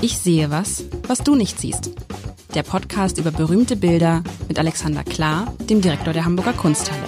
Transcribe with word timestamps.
Ich 0.00 0.16
sehe 0.16 0.48
was, 0.52 0.84
was 1.08 1.24
du 1.24 1.34
nicht 1.34 1.58
siehst. 1.58 1.90
Der 2.54 2.62
Podcast 2.62 3.18
über 3.18 3.32
berühmte 3.32 3.74
Bilder 3.74 4.22
mit 4.46 4.56
Alexander 4.56 5.02
Klar, 5.02 5.52
dem 5.68 5.80
Direktor 5.80 6.12
der 6.12 6.24
Hamburger 6.24 6.52
Kunsthalle. 6.52 7.02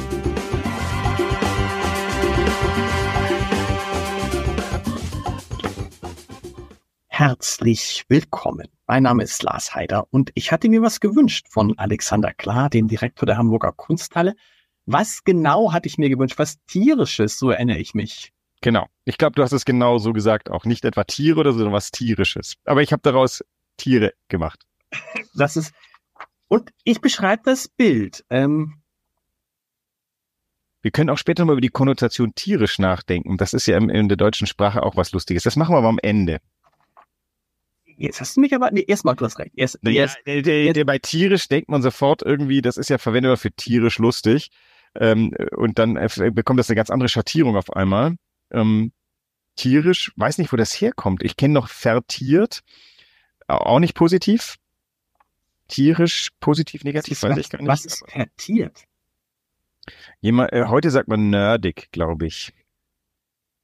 Herzlich 7.06 8.06
willkommen. 8.08 8.66
Mein 8.88 9.04
Name 9.04 9.22
ist 9.22 9.40
Lars 9.44 9.72
Heider 9.72 10.08
und 10.10 10.32
ich 10.34 10.50
hatte 10.50 10.68
mir 10.68 10.82
was 10.82 10.98
gewünscht 10.98 11.46
von 11.48 11.78
Alexander 11.78 12.32
Klar, 12.32 12.70
dem 12.70 12.88
Direktor 12.88 13.24
der 13.24 13.36
Hamburger 13.36 13.70
Kunsthalle. 13.70 14.34
Was 14.86 15.22
genau 15.22 15.72
hatte 15.72 15.86
ich 15.86 15.96
mir 15.96 16.08
gewünscht? 16.08 16.40
Was 16.40 16.58
tierisches, 16.66 17.38
so 17.38 17.50
erinnere 17.50 17.78
ich 17.78 17.94
mich. 17.94 18.32
Genau. 18.60 18.86
Ich 19.04 19.18
glaube, 19.18 19.34
du 19.34 19.42
hast 19.42 19.52
es 19.52 19.64
genau 19.64 19.98
so 19.98 20.12
gesagt 20.12 20.50
auch. 20.50 20.64
Nicht 20.64 20.84
etwa 20.84 21.04
Tiere 21.04 21.40
oder 21.40 21.52
so, 21.52 21.58
sondern 21.58 21.74
was 21.74 21.90
tierisches. 21.90 22.56
Aber 22.64 22.82
ich 22.82 22.92
habe 22.92 23.02
daraus 23.02 23.42
Tiere 23.76 24.12
gemacht. 24.28 24.66
Das 25.34 25.56
ist 25.56 25.72
und 26.50 26.70
ich 26.82 27.00
beschreibe 27.00 27.42
das 27.44 27.68
Bild. 27.68 28.24
Ähm, 28.28 28.82
wir 30.82 30.90
können 30.90 31.08
auch 31.08 31.16
später 31.18 31.44
mal 31.44 31.52
über 31.52 31.60
die 31.60 31.68
Konnotation 31.68 32.34
tierisch 32.34 32.80
nachdenken. 32.80 33.36
Das 33.36 33.52
ist 33.52 33.66
ja 33.66 33.78
in 33.78 34.08
der 34.08 34.16
deutschen 34.16 34.48
Sprache 34.48 34.82
auch 34.82 34.96
was 34.96 35.12
Lustiges. 35.12 35.44
Das 35.44 35.54
machen 35.54 35.74
wir 35.74 35.78
aber 35.78 35.88
am 35.88 36.00
Ende. 36.02 36.40
Jetzt 37.96 38.20
hast 38.20 38.36
du 38.36 38.40
mich 38.40 38.52
aber, 38.52 38.70
nee, 38.72 38.84
erstmal, 38.88 39.14
du 39.14 39.24
hast 39.26 39.38
recht. 39.38 39.52
Erst, 39.54 39.78
ja, 39.82 39.92
erst, 39.92 40.18
der, 40.26 40.42
der, 40.42 40.72
der, 40.72 40.84
bei 40.84 40.98
tierisch 40.98 41.46
denkt 41.46 41.68
man 41.68 41.82
sofort 41.82 42.22
irgendwie, 42.22 42.62
das 42.62 42.78
ist 42.78 42.90
ja 42.90 42.98
verwendbar 42.98 43.36
für 43.36 43.52
tierisch 43.52 43.98
lustig. 43.98 44.50
Ähm, 44.96 45.32
und 45.56 45.78
dann 45.78 45.96
äh, 45.96 46.08
bekommt 46.32 46.58
das 46.58 46.68
eine 46.68 46.76
ganz 46.76 46.90
andere 46.90 47.08
Schattierung 47.08 47.56
auf 47.56 47.72
einmal. 47.74 48.16
Ähm, 48.50 48.92
tierisch, 49.56 50.12
weiß 50.16 50.38
nicht, 50.38 50.52
wo 50.52 50.56
das 50.56 50.80
herkommt. 50.80 51.22
Ich 51.22 51.36
kenne 51.36 51.54
noch 51.54 51.68
vertiert, 51.68 52.60
auch 53.46 53.78
nicht 53.78 53.94
positiv. 53.94 54.56
Tierisch, 55.68 56.30
positiv, 56.40 56.84
negativ, 56.84 57.22
weiß 57.22 57.36
ich 57.36 57.50
gar 57.50 57.58
nicht. 57.58 57.68
Was 57.68 57.84
ist 57.84 58.04
vertiert? 58.08 58.84
Jemand, 60.20 60.52
äh, 60.52 60.64
heute 60.66 60.90
sagt 60.90 61.08
man 61.08 61.30
nerdig, 61.30 61.88
glaube 61.92 62.26
ich. 62.26 62.52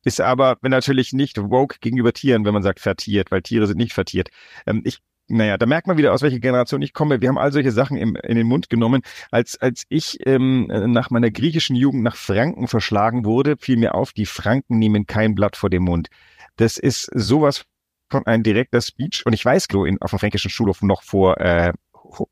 Ist 0.05 0.21
aber 0.21 0.57
natürlich 0.63 1.13
nicht 1.13 1.37
woke 1.37 1.79
gegenüber 1.81 2.13
Tieren, 2.13 2.45
wenn 2.45 2.55
man 2.55 2.63
sagt 2.63 2.79
vertiert, 2.79 3.33
weil 3.33 3.43
Tiere 3.43 3.67
sind 3.67 3.79
nicht 3.79 3.93
vertiert. 3.93 4.29
Ähm, 4.65 4.83
ich 4.85 5.01
naja, 5.29 5.59
da 5.59 5.67
merkt 5.67 5.87
man 5.87 5.97
wieder, 5.97 6.13
aus 6.13 6.23
welcher 6.23 6.39
Generation 6.39 6.83
ich 6.83 6.93
komme. 6.93 7.21
Wir 7.21 7.29
haben 7.29 7.39
all 7.39 7.53
solche 7.53 7.73
Sachen 7.73 7.97
im, 7.97 8.17
in 8.17 8.37
den 8.37 8.47
Mund 8.47 8.71
genommen. 8.71 9.03
Als, 9.31 9.61
als 9.61 9.85
ich 9.89 10.19
ähm, 10.27 10.67
nach 10.69 11.11
meiner 11.11 11.31
griechischen 11.31 11.77
Jugend 11.77 12.03
nach 12.03 12.17
Franken 12.17 12.69
verschlagen 12.69 13.25
wurde, 13.25 13.57
fiel 13.59 13.77
mir 13.77 13.95
auf, 13.95 14.13
die 14.13 14.27
Franken 14.27 14.79
nehmen 14.79 15.07
kein 15.07 15.35
Blatt 15.35 15.57
vor 15.57 15.71
den 15.71 15.83
Mund. 15.83 16.09
Das 16.57 16.77
ist 16.79 17.11
sowas 17.13 17.65
von 18.09 18.25
ein 18.27 18.43
direkter 18.43 18.81
Speech. 18.81 19.25
Und 19.27 19.33
ich 19.33 19.45
weiß, 19.45 19.69
Klo, 19.69 19.85
in, 19.85 20.01
auf 20.01 20.11
dem 20.11 20.19
fränkischen 20.19 20.51
Schulhof 20.51 20.83
noch 20.83 21.03
vor 21.03 21.41
äh, 21.41 21.73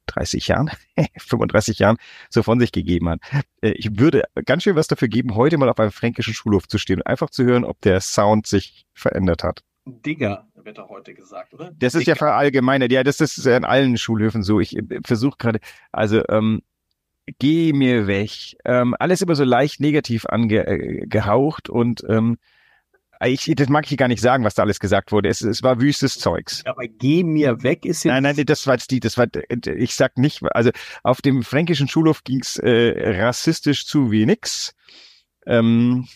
30 0.07 0.49
Jahren, 0.49 0.71
35 1.19 1.79
Jahren 1.81 1.97
so 2.31 2.43
von 2.43 2.61
sich 2.61 2.73
gegeben 2.73 3.09
hat. 3.09 3.21
Äh, 3.61 3.73
ich 3.73 3.99
würde 3.99 4.25
ganz 4.47 4.63
schön 4.63 4.77
was 4.77 4.87
dafür 4.87 5.09
geben, 5.09 5.35
heute 5.35 5.59
mal 5.59 5.69
auf 5.69 5.79
einem 5.79 5.91
fränkischen 5.91 6.35
Schulhof 6.35 6.69
zu 6.69 6.79
stehen 6.79 7.01
und 7.01 7.07
einfach 7.07 7.31
zu 7.31 7.45
hören, 7.45 7.65
ob 7.65 7.81
der 7.81 8.01
Sound 8.01 8.47
sich 8.47 8.87
verändert 8.95 9.43
hat. 9.43 9.63
Digger 9.87 10.47
wird 10.65 10.79
da 10.79 10.89
heute 10.89 11.15
gesagt, 11.15 11.55
oder? 11.55 11.73
Das 11.79 11.95
ist 11.95 12.07
ja 12.07 12.15
verallgemeinert. 12.15 12.93
Ja, 12.93 13.03
das 13.03 13.21
ist 13.21 13.45
ja 13.45 13.57
in 13.57 13.65
allen 13.65 13.97
Schulhöfen 13.97 14.43
so. 14.43 14.61
Ich 14.61 14.77
äh, 14.77 14.83
versuche 15.05 15.37
gerade, 15.39 15.61
also 15.93 16.23
ähm, 16.29 16.63
geh 17.39 17.73
mir 17.73 18.07
weg. 18.07 18.31
Ähm, 18.65 18.95
alles 18.99 19.23
immer 19.23 19.35
so 19.35 19.45
leicht 19.45 19.81
negativ 19.81 20.27
angehaucht 20.27 21.69
äh, 21.69 21.73
und 21.73 22.05
ähm, 22.09 22.39
ich, 23.27 23.51
das 23.57 23.69
mag 23.69 23.91
ich 23.91 23.97
gar 23.97 24.09
nicht 24.09 24.21
sagen, 24.21 24.45
was 24.45 24.55
da 24.55 24.63
alles 24.63 24.81
gesagt 24.81 25.13
wurde. 25.13 25.29
Es, 25.29 25.41
es 25.41 25.63
war 25.63 25.81
wüstes 25.81 26.19
Zeugs. 26.19 26.65
Aber 26.67 26.87
geh 26.87 27.23
mir 27.23 27.63
weg 27.63 27.85
ist 27.85 28.05
jetzt. 28.05 28.13
Nein, 28.13 28.23
nein, 28.23 28.45
das 28.45 28.67
war 28.67 28.77
die, 28.77 29.01
das 29.01 29.17
war, 29.17 29.27
ich 29.67 29.95
sag 29.95 30.19
nicht, 30.19 30.43
also 30.55 30.71
auf 31.03 31.23
dem 31.23 31.43
fränkischen 31.43 31.89
Schulhof 31.89 32.25
ging's 32.25 32.59
äh, 32.59 33.21
rassistisch 33.21 33.87
zu 33.87 34.11
wie 34.11 34.27
nix. 34.27 34.75
Ähm, 35.47 36.07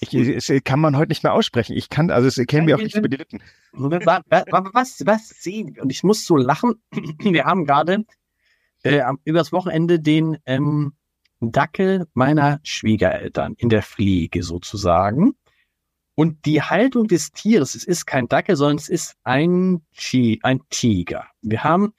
ich, 0.00 0.14
es 0.14 0.52
kann 0.64 0.80
man 0.80 0.96
heute 0.96 1.10
nicht 1.10 1.22
mehr 1.22 1.32
aussprechen. 1.32 1.76
Ich 1.76 1.88
kann, 1.88 2.10
also 2.10 2.28
es 2.28 2.46
kennen 2.46 2.66
wir 2.66 2.76
auch 2.76 2.82
nicht 2.82 2.96
über 2.96 3.08
die 3.08 3.16
Lippen. 3.16 3.42
Was, 3.72 5.02
was 5.06 5.28
sehen 5.28 5.74
wir? 5.74 5.82
Und 5.82 5.90
ich 5.90 6.02
muss 6.04 6.24
so 6.24 6.36
lachen. 6.36 6.74
Wir 7.20 7.44
haben 7.44 7.64
gerade 7.64 8.04
äh, 8.82 9.02
übers 9.24 9.52
Wochenende 9.52 10.00
den 10.00 10.38
ähm, 10.46 10.94
Dackel 11.40 12.06
meiner 12.14 12.60
Schwiegereltern 12.62 13.54
in 13.58 13.68
der 13.68 13.82
Pflege 13.82 14.42
sozusagen. 14.42 15.34
Und 16.14 16.44
die 16.46 16.62
Haltung 16.62 17.06
des 17.06 17.30
Tieres, 17.30 17.74
es 17.76 17.84
ist 17.84 18.06
kein 18.06 18.26
Dackel, 18.26 18.56
sondern 18.56 18.78
es 18.78 18.88
ist 18.88 19.16
ein, 19.22 19.82
Chi, 19.92 20.40
ein 20.42 20.60
Tiger. 20.70 21.26
Wir 21.42 21.62
haben 21.62 21.92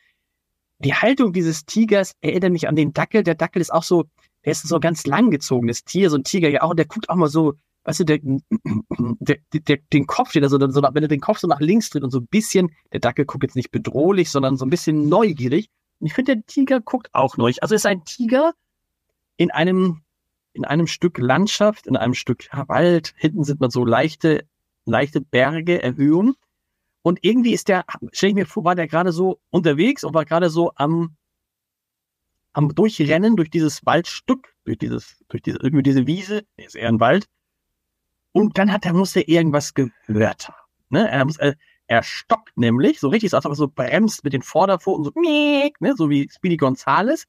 die 0.80 0.94
Haltung 0.94 1.34
dieses 1.34 1.66
Tigers 1.66 2.14
erinnert 2.22 2.52
mich 2.52 2.68
an 2.68 2.76
den 2.76 2.94
Dackel. 2.94 3.24
Der 3.24 3.36
Dackel 3.36 3.62
ist 3.62 3.72
auch 3.72 3.84
so, 3.84 4.06
der 4.46 4.54
ist 4.54 4.68
so 4.68 4.76
ein 4.76 4.82
ganz 4.82 5.06
langgezogenes 5.06 5.84
Tier, 5.84 6.10
so 6.10 6.16
ein 6.18 6.24
Tiger 6.24 6.50
ja 6.50 6.62
auch, 6.62 6.72
und 6.72 6.78
der 6.78 6.86
guckt 6.86 7.10
auch 7.10 7.16
mal 7.16 7.30
so 7.30 7.54
weißt 7.90 8.02
du, 8.02 8.04
der, 8.04 8.20
der, 8.22 9.38
der, 9.52 9.78
den 9.92 10.06
Kopf 10.06 10.30
steht, 10.30 10.44
also 10.44 10.60
so, 10.70 10.82
wenn 10.84 11.04
er 11.04 11.08
den 11.08 11.22
Kopf 11.22 11.40
so 11.40 11.48
nach 11.48 11.60
links 11.60 11.90
dreht 11.90 12.04
und 12.04 12.12
so 12.12 12.20
ein 12.20 12.28
bisschen, 12.28 12.72
der 12.94 13.00
Dackel 13.00 13.26
guckt 13.26 13.44
jetzt 13.44 13.56
nicht 13.56 13.72
bedrohlich, 13.72 14.30
sondern 14.30 14.58
so 14.58 14.66
ein 14.66 14.70
bisschen 14.70 15.10
neugierig. 15.10 15.70
Und 16.00 16.06
ich 16.06 16.14
finde, 16.14 16.36
der 16.36 16.46
Tiger 16.46 16.82
guckt 16.82 17.10
auch 17.14 17.38
neugierig. 17.38 17.64
Also 17.64 17.74
ist 17.74 17.88
ein 17.88 18.06
Tiger 18.06 18.54
in 19.38 19.50
einem, 19.50 20.04
in 20.54 20.66
einem 20.66 20.86
Stück 20.86 21.18
Landschaft, 21.18 21.88
in 21.88 21.98
einem 21.98 22.14
Stück 22.14 22.48
Wald. 22.52 23.16
Hinten 23.18 23.44
sind 23.44 23.60
man 23.60 23.72
so 23.72 23.84
leichte, 23.84 24.46
leichte 24.86 25.20
Berge, 25.20 25.82
Erhöhungen. 25.82 26.36
Und 27.02 27.20
irgendwie 27.24 27.54
ist 27.54 27.70
der, 27.70 27.86
stell 28.12 28.30
ich 28.30 28.36
mir 28.36 28.46
vor, 28.46 28.66
war 28.66 28.76
der 28.76 28.88
gerade 28.88 29.12
so 29.12 29.40
unterwegs 29.50 30.04
und 30.04 30.14
war 30.14 30.26
gerade 30.26 30.52
so 30.52 30.74
am, 30.76 31.16
am 32.54 32.76
Durchrennen 32.76 33.36
durch 33.36 33.50
dieses 33.50 33.84
Waldstück, 33.84 34.54
durch 34.66 34.78
dieses, 34.78 35.18
durch 35.28 35.42
diese, 35.42 35.58
irgendwie 35.58 35.84
diese 35.84 36.06
Wiese, 36.06 36.44
ist 36.58 36.76
eher 36.76 36.90
ein 36.90 37.00
Wald, 37.00 37.26
und 38.32 38.58
dann 38.58 38.72
hat 38.72 38.86
er, 38.86 38.94
muss 38.94 39.16
er 39.16 39.28
irgendwas 39.28 39.74
gehört 39.74 40.48
haben. 40.48 40.58
Ne? 40.90 41.10
Er, 41.10 41.26
muss, 41.26 41.38
er, 41.38 41.56
er 41.88 42.04
stockt 42.04 42.58
nämlich, 42.58 43.00
so 43.00 43.10
richtig, 43.10 43.32
so, 43.32 43.38
als 43.38 43.46
ob 43.46 43.52
er 43.52 43.56
so 43.56 43.68
bremst 43.68 44.24
mit 44.24 44.34
den 44.34 44.42
Vorderpfoten, 44.42 45.06
so, 45.06 45.12
ne? 45.16 45.94
so 45.98 46.10
wie 46.10 46.30
Speedy 46.30 46.58
Gonzales. 46.58 47.26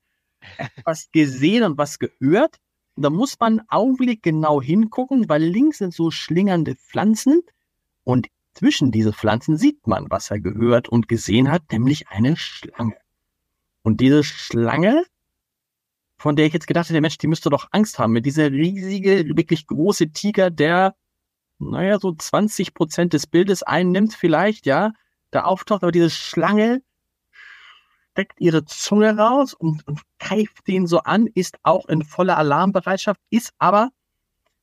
Er 0.56 0.66
hat 0.66 0.72
was 0.84 1.11
gesehen 1.12 1.65
und 1.65 1.78
was 1.78 1.99
gehört. 1.99 2.56
Und 2.97 3.03
da 3.03 3.11
muss 3.11 3.38
man 3.38 3.62
Augenblick 3.69 4.22
genau 4.22 4.61
hingucken, 4.61 5.28
weil 5.28 5.43
links 5.43 5.78
sind 5.78 5.94
so 5.94 6.11
schlingernde 6.11 6.77
Pflanzen 6.77 7.43
und 8.05 8.28
zwischen 8.53 8.91
diese 8.91 9.12
Pflanzen 9.12 9.56
sieht 9.56 9.87
man, 9.87 10.11
was 10.11 10.31
er 10.31 10.41
gehört 10.41 10.88
und 10.88 11.09
gesehen 11.09 11.50
hat, 11.50 11.71
nämlich 11.71 12.09
eine 12.09 12.37
Schlange. 12.37 12.97
Und 13.82 14.00
diese 14.00 14.25
Schlange 14.25 15.05
von 16.20 16.36
der 16.36 16.44
ich 16.44 16.53
jetzt 16.53 16.66
gedacht 16.66 16.91
hätte, 16.91 17.00
Mensch, 17.00 17.16
die 17.16 17.28
müsste 17.28 17.48
doch 17.48 17.69
Angst 17.70 17.98
haben. 17.98 18.12
Mit 18.12 18.26
dieser 18.26 18.50
riesige, 18.50 19.25
wirklich 19.38 19.66
große 19.66 20.10
Tiger, 20.10 20.50
der, 20.50 20.94
naja, 21.58 21.98
so 21.98 22.12
20 22.12 22.75
Prozent 22.75 23.14
des 23.14 23.26
Bildes 23.26 23.62
einnimmt 23.62 24.12
vielleicht, 24.12 24.66
ja, 24.66 24.92
da 25.31 25.44
auftaucht, 25.44 25.82
aber 25.82 25.92
diese 25.92 26.10
Schlange 26.10 26.82
steckt 28.12 28.38
ihre 28.38 28.66
Zunge 28.66 29.16
raus 29.16 29.54
und, 29.54 29.86
und 29.88 30.03
keift 30.19 30.69
den 30.69 30.86
so 30.86 30.98
an, 30.98 31.26
ist 31.26 31.56
auch 31.62 31.88
in 31.88 32.04
voller 32.04 32.37
Alarmbereitschaft, 32.37 33.19
ist 33.31 33.54
aber, 33.58 33.88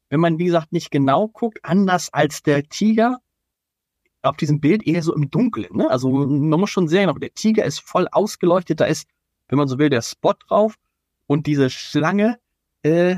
wenn 0.10 0.20
man, 0.20 0.38
wie 0.38 0.46
gesagt, 0.46 0.72
nicht 0.72 0.92
genau 0.92 1.28
guckt, 1.28 1.58
anders 1.64 2.14
als 2.14 2.44
der 2.44 2.66
Tiger, 2.70 3.18
auf 4.22 4.38
diesem 4.38 4.60
Bild 4.60 4.86
eher 4.86 5.02
so 5.02 5.16
im 5.16 5.32
Dunkeln. 5.32 5.76
Ne? 5.76 5.90
Also 5.90 6.12
man 6.12 6.60
muss 6.60 6.70
schon 6.70 6.88
sehen, 6.88 7.12
der 7.20 7.34
Tiger 7.34 7.66
ist 7.66 7.80
voll 7.80 8.08
ausgeleuchtet, 8.12 8.80
da 8.80 8.86
ist, 8.86 9.08
wenn 9.48 9.58
man 9.58 9.68
so 9.68 9.80
will, 9.80 9.90
der 9.90 10.04
Spot 10.04 10.36
drauf. 10.48 10.78
Und 11.28 11.46
diese 11.46 11.70
Schlange, 11.70 12.40
äh, 12.84 13.18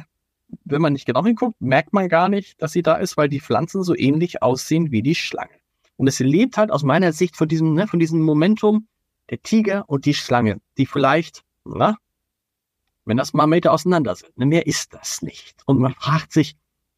wenn 0.65 0.81
man 0.81 0.93
nicht 0.93 1.05
genau 1.05 1.23
hinguckt, 1.23 1.61
merkt 1.61 1.93
man 1.93 2.09
gar 2.09 2.27
nicht, 2.27 2.61
dass 2.61 2.71
sie 2.71 2.81
da 2.81 2.95
ist, 2.95 3.17
weil 3.17 3.29
die 3.29 3.39
Pflanzen 3.39 3.83
so 3.83 3.95
ähnlich 3.95 4.41
aussehen 4.41 4.91
wie 4.91 5.03
die 5.03 5.15
Schlange. 5.15 5.53
Und 5.95 6.07
es 6.07 6.19
lebt 6.19 6.57
halt 6.57 6.71
aus 6.71 6.83
meiner 6.83 7.13
Sicht 7.13 7.35
von 7.35 7.47
diesem, 7.47 7.73
ne, 7.73 7.87
von 7.87 7.99
diesem 7.99 8.21
Momentum 8.21 8.87
der 9.29 9.41
Tiger 9.41 9.83
und 9.87 10.05
die 10.05 10.13
Schlange, 10.13 10.59
die 10.77 10.85
vielleicht, 10.85 11.43
na, 11.65 11.97
wenn 13.05 13.17
das 13.17 13.33
mal 13.33 13.47
Meter 13.47 13.71
auseinander 13.71 14.15
sind, 14.15 14.37
ne, 14.37 14.45
mehr 14.45 14.65
ist 14.65 14.93
das 14.93 15.21
nicht. 15.21 15.61
Und 15.65 15.79
man 15.79 15.93
fragt 15.93 16.31
sich, 16.31 16.55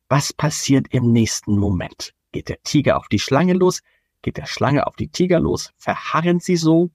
was 0.08 0.34
passiert 0.34 0.88
im 0.92 1.12
nächsten 1.12 1.58
Moment? 1.58 2.14
Geht 2.32 2.50
der 2.50 2.62
Tiger 2.64 2.98
auf 2.98 3.08
die 3.08 3.20
Schlange 3.20 3.54
los? 3.54 3.82
Geht 4.22 4.38
der 4.38 4.46
Schlange 4.46 4.88
auf 4.88 4.96
die 4.96 5.08
Tiger 5.08 5.40
los? 5.40 5.72
Verharren 5.78 6.40
sie 6.40 6.56
so? 6.56 6.92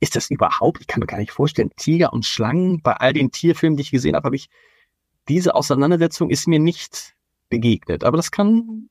Ist 0.00 0.16
das 0.16 0.30
überhaupt, 0.30 0.80
ich 0.80 0.86
kann 0.86 1.00
mir 1.00 1.06
gar 1.06 1.18
nicht 1.18 1.32
vorstellen, 1.32 1.70
Tiger 1.76 2.12
und 2.12 2.24
Schlangen, 2.24 2.80
bei 2.82 2.92
all 2.92 3.12
den 3.12 3.30
Tierfilmen, 3.30 3.76
die 3.76 3.82
ich 3.82 3.90
gesehen 3.90 4.14
habe, 4.14 4.26
habe 4.26 4.36
ich, 4.36 4.48
diese 5.28 5.54
Auseinandersetzung 5.54 6.30
ist 6.30 6.46
mir 6.46 6.58
nicht 6.58 7.14
begegnet. 7.50 8.04
Aber 8.04 8.16
das 8.16 8.30
kann, 8.30 8.88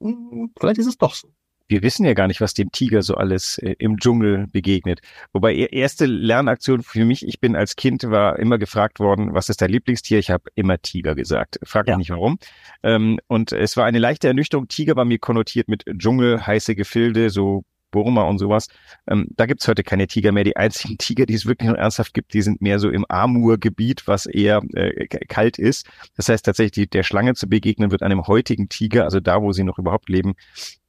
hm, 0.00 0.50
vielleicht 0.58 0.78
ist 0.78 0.86
es 0.86 0.98
doch 0.98 1.14
so. 1.14 1.28
Wir 1.68 1.82
wissen 1.82 2.06
ja 2.06 2.14
gar 2.14 2.28
nicht, 2.28 2.40
was 2.40 2.54
dem 2.54 2.70
Tiger 2.70 3.02
so 3.02 3.14
alles 3.14 3.58
äh, 3.58 3.74
im 3.78 3.98
Dschungel 3.98 4.46
begegnet. 4.46 5.00
Wobei 5.32 5.54
erste 5.54 6.06
Lernaktion 6.06 6.82
für 6.82 7.04
mich, 7.04 7.26
ich 7.26 7.40
bin 7.40 7.56
als 7.56 7.74
Kind, 7.74 8.04
war 8.04 8.38
immer 8.38 8.56
gefragt 8.58 9.00
worden, 9.00 9.34
was 9.34 9.48
ist 9.48 9.60
dein 9.60 9.70
Lieblingstier? 9.70 10.20
Ich 10.20 10.30
habe 10.30 10.44
immer 10.54 10.78
Tiger 10.78 11.16
gesagt. 11.16 11.58
Frag 11.64 11.86
mich 11.86 11.92
ja. 11.92 11.98
nicht 11.98 12.10
warum. 12.10 12.38
Ähm, 12.84 13.18
und 13.26 13.50
es 13.50 13.76
war 13.76 13.84
eine 13.84 13.98
leichte 13.98 14.28
Ernüchterung. 14.28 14.68
Tiger 14.68 14.94
war 14.94 15.04
mir 15.04 15.18
konnotiert 15.18 15.66
mit 15.66 15.84
Dschungel, 15.98 16.46
heiße 16.46 16.76
Gefilde, 16.76 17.30
so 17.30 17.64
Burma 17.96 18.24
und 18.24 18.38
sowas. 18.38 18.68
Ähm, 19.08 19.28
da 19.36 19.46
gibt's 19.46 19.66
heute 19.66 19.82
keine 19.82 20.06
Tiger 20.06 20.32
mehr. 20.32 20.44
Die 20.44 20.56
einzigen 20.56 20.98
Tiger, 20.98 21.24
die 21.24 21.34
es 21.34 21.46
wirklich 21.46 21.70
noch 21.70 21.78
ernsthaft 21.78 22.12
gibt, 22.12 22.34
die 22.34 22.42
sind 22.42 22.60
mehr 22.60 22.78
so 22.78 22.90
im 22.90 23.06
Amur-Gebiet, 23.08 24.06
was 24.06 24.26
eher 24.26 24.60
äh, 24.74 25.06
kalt 25.06 25.58
ist. 25.58 25.88
Das 26.14 26.28
heißt 26.28 26.44
tatsächlich, 26.44 26.90
der 26.90 27.04
Schlange 27.04 27.34
zu 27.34 27.48
begegnen 27.48 27.90
wird 27.90 28.02
einem 28.02 28.26
heutigen 28.26 28.68
Tiger, 28.68 29.04
also 29.04 29.18
da, 29.18 29.40
wo 29.40 29.52
sie 29.52 29.64
noch 29.64 29.78
überhaupt 29.78 30.10
leben, 30.10 30.34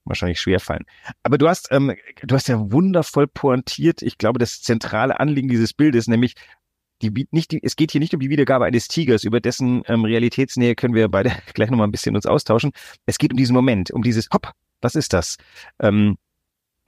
wahrscheinlich 0.04 0.42
schwerfallen. 0.42 0.84
Aber 1.24 1.38
du 1.38 1.48
hast, 1.48 1.70
ähm, 1.72 1.96
du 2.24 2.36
hast 2.36 2.50
ja 2.50 2.72
wundervoll 2.72 3.28
pointiert. 3.28 4.02
Ich 4.02 4.18
glaube, 4.18 4.38
das 4.38 4.62
zentrale 4.62 5.20
Anliegen 5.20 5.48
dieses 5.48 5.74
Bildes, 5.74 6.08
nämlich 6.08 6.36
die, 7.02 7.28
nicht 7.32 7.52
die, 7.52 7.64
es 7.64 7.78
geht 7.78 7.92
hier 7.92 8.02
nicht 8.02 8.14
um 8.14 8.20
die 8.20 8.30
Wiedergabe 8.30 8.66
eines 8.66 8.90
Tigers, 8.90 9.24
über 9.24 9.40
dessen 9.40 9.84
ähm, 9.86 10.04
Realitätsnähe 10.04 10.76
können 10.76 10.94
wir 10.94 11.08
beide 11.08 11.32
gleich 11.54 11.70
nochmal 11.70 11.88
ein 11.88 11.92
bisschen 11.92 12.16
uns 12.16 12.26
austauschen. 12.26 12.72
Es 13.06 13.18
geht 13.18 13.32
um 13.32 13.38
diesen 13.38 13.54
Moment, 13.54 13.92
um 13.92 14.02
dieses 14.02 14.28
Hopp, 14.34 14.52
was 14.82 14.96
ist 14.96 15.14
das? 15.14 15.38
Ähm, 15.80 16.18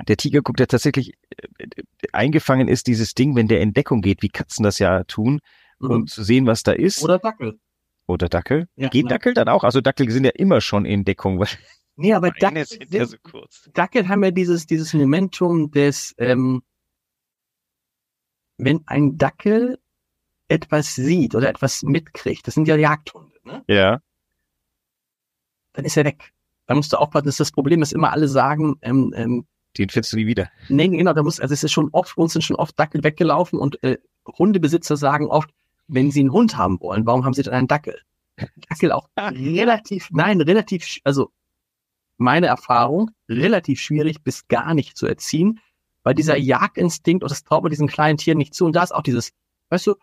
der 0.07 0.17
Tiger 0.17 0.41
guckt 0.41 0.59
ja 0.59 0.65
tatsächlich 0.65 1.13
äh, 1.37 1.67
eingefangen 2.13 2.67
ist 2.67 2.87
dieses 2.87 3.13
Ding, 3.13 3.35
wenn 3.35 3.47
der 3.47 3.61
in 3.61 3.73
Deckung 3.73 4.01
geht, 4.01 4.21
wie 4.21 4.29
Katzen 4.29 4.63
das 4.63 4.79
ja 4.79 5.03
tun, 5.03 5.39
mhm. 5.79 5.91
um 5.91 6.07
zu 6.07 6.23
sehen, 6.23 6.45
was 6.47 6.63
da 6.63 6.71
ist. 6.71 7.03
Oder 7.03 7.19
Dackel. 7.19 7.59
Oder 8.07 8.27
Dackel. 8.27 8.67
Ja, 8.75 8.89
Geht 8.89 9.11
Dackel 9.11 9.33
dann 9.33 9.49
auch? 9.49 9.63
Also 9.63 9.81
Dackel 9.81 10.09
sind 10.09 10.23
ja 10.23 10.31
immer 10.31 10.61
schon 10.61 10.85
in 10.85 11.05
Deckung. 11.05 11.43
Nee, 11.95 12.13
aber 12.13 12.31
Dackel, 12.39 12.65
ja 12.89 13.05
so 13.05 13.17
Dackel 13.73 14.07
haben 14.07 14.23
ja 14.23 14.31
dieses, 14.31 14.65
dieses 14.65 14.93
Momentum 14.93 15.71
des, 15.71 16.15
ähm, 16.17 16.63
wenn 18.57 18.81
ein 18.87 19.17
Dackel 19.17 19.79
etwas 20.47 20.95
sieht 20.95 21.35
oder 21.35 21.49
etwas 21.49 21.83
mitkriegt, 21.83 22.47
das 22.47 22.55
sind 22.55 22.67
ja 22.67 22.75
Jagdhunde, 22.75 23.35
ne? 23.43 23.63
Ja. 23.67 23.99
Dann 25.73 25.85
ist 25.85 25.95
er 25.95 26.05
weg. 26.05 26.33
Da 26.65 26.75
musst 26.75 26.91
du 26.91 26.97
aufpassen, 26.97 27.27
dass 27.27 27.37
das 27.37 27.51
Problem 27.51 27.81
ist, 27.81 27.93
immer 27.93 28.11
alle 28.11 28.27
sagen, 28.27 28.77
ähm, 28.81 29.13
ähm, 29.15 29.45
den 29.77 29.89
findest 29.89 30.13
du 30.13 30.17
nie 30.17 30.27
wieder. 30.27 30.49
Nee, 30.67 30.87
genau, 30.89 31.13
da 31.13 31.23
muss, 31.23 31.39
also 31.39 31.53
es 31.53 31.63
ist 31.63 31.71
schon 31.71 31.89
oft, 31.91 32.17
uns 32.17 32.33
sind 32.33 32.41
schon 32.41 32.55
oft 32.55 32.79
Dackel 32.79 33.03
weggelaufen 33.03 33.59
und 33.59 33.81
äh, 33.83 33.97
Hundebesitzer 34.37 34.97
sagen 34.97 35.27
oft, 35.27 35.49
wenn 35.87 36.11
sie 36.11 36.21
einen 36.21 36.31
Hund 36.31 36.57
haben 36.57 36.79
wollen, 36.81 37.05
warum 37.05 37.25
haben 37.25 37.33
sie 37.33 37.43
dann 37.43 37.53
einen 37.53 37.67
Dackel? 37.67 37.99
Dackel 38.69 38.91
auch 38.91 39.09
relativ, 39.17 40.09
nein, 40.11 40.41
relativ, 40.41 40.99
also 41.03 41.31
meine 42.17 42.47
Erfahrung, 42.47 43.11
relativ 43.27 43.79
schwierig 43.79 44.23
bis 44.23 44.47
gar 44.47 44.73
nicht 44.73 44.97
zu 44.97 45.07
erziehen, 45.07 45.59
weil 46.03 46.13
dieser 46.13 46.37
Jagdinstinkt, 46.37 47.23
und 47.23 47.31
das 47.31 47.43
traut 47.43 47.63
man 47.63 47.69
diesen 47.69 47.87
kleinen 47.87 48.17
Tieren 48.17 48.37
nicht 48.37 48.53
zu, 48.53 48.65
und 48.65 48.75
da 48.75 48.83
ist 48.83 48.93
auch 48.93 49.03
dieses, 49.03 49.31
weißt 49.69 49.87
du, 49.87 49.95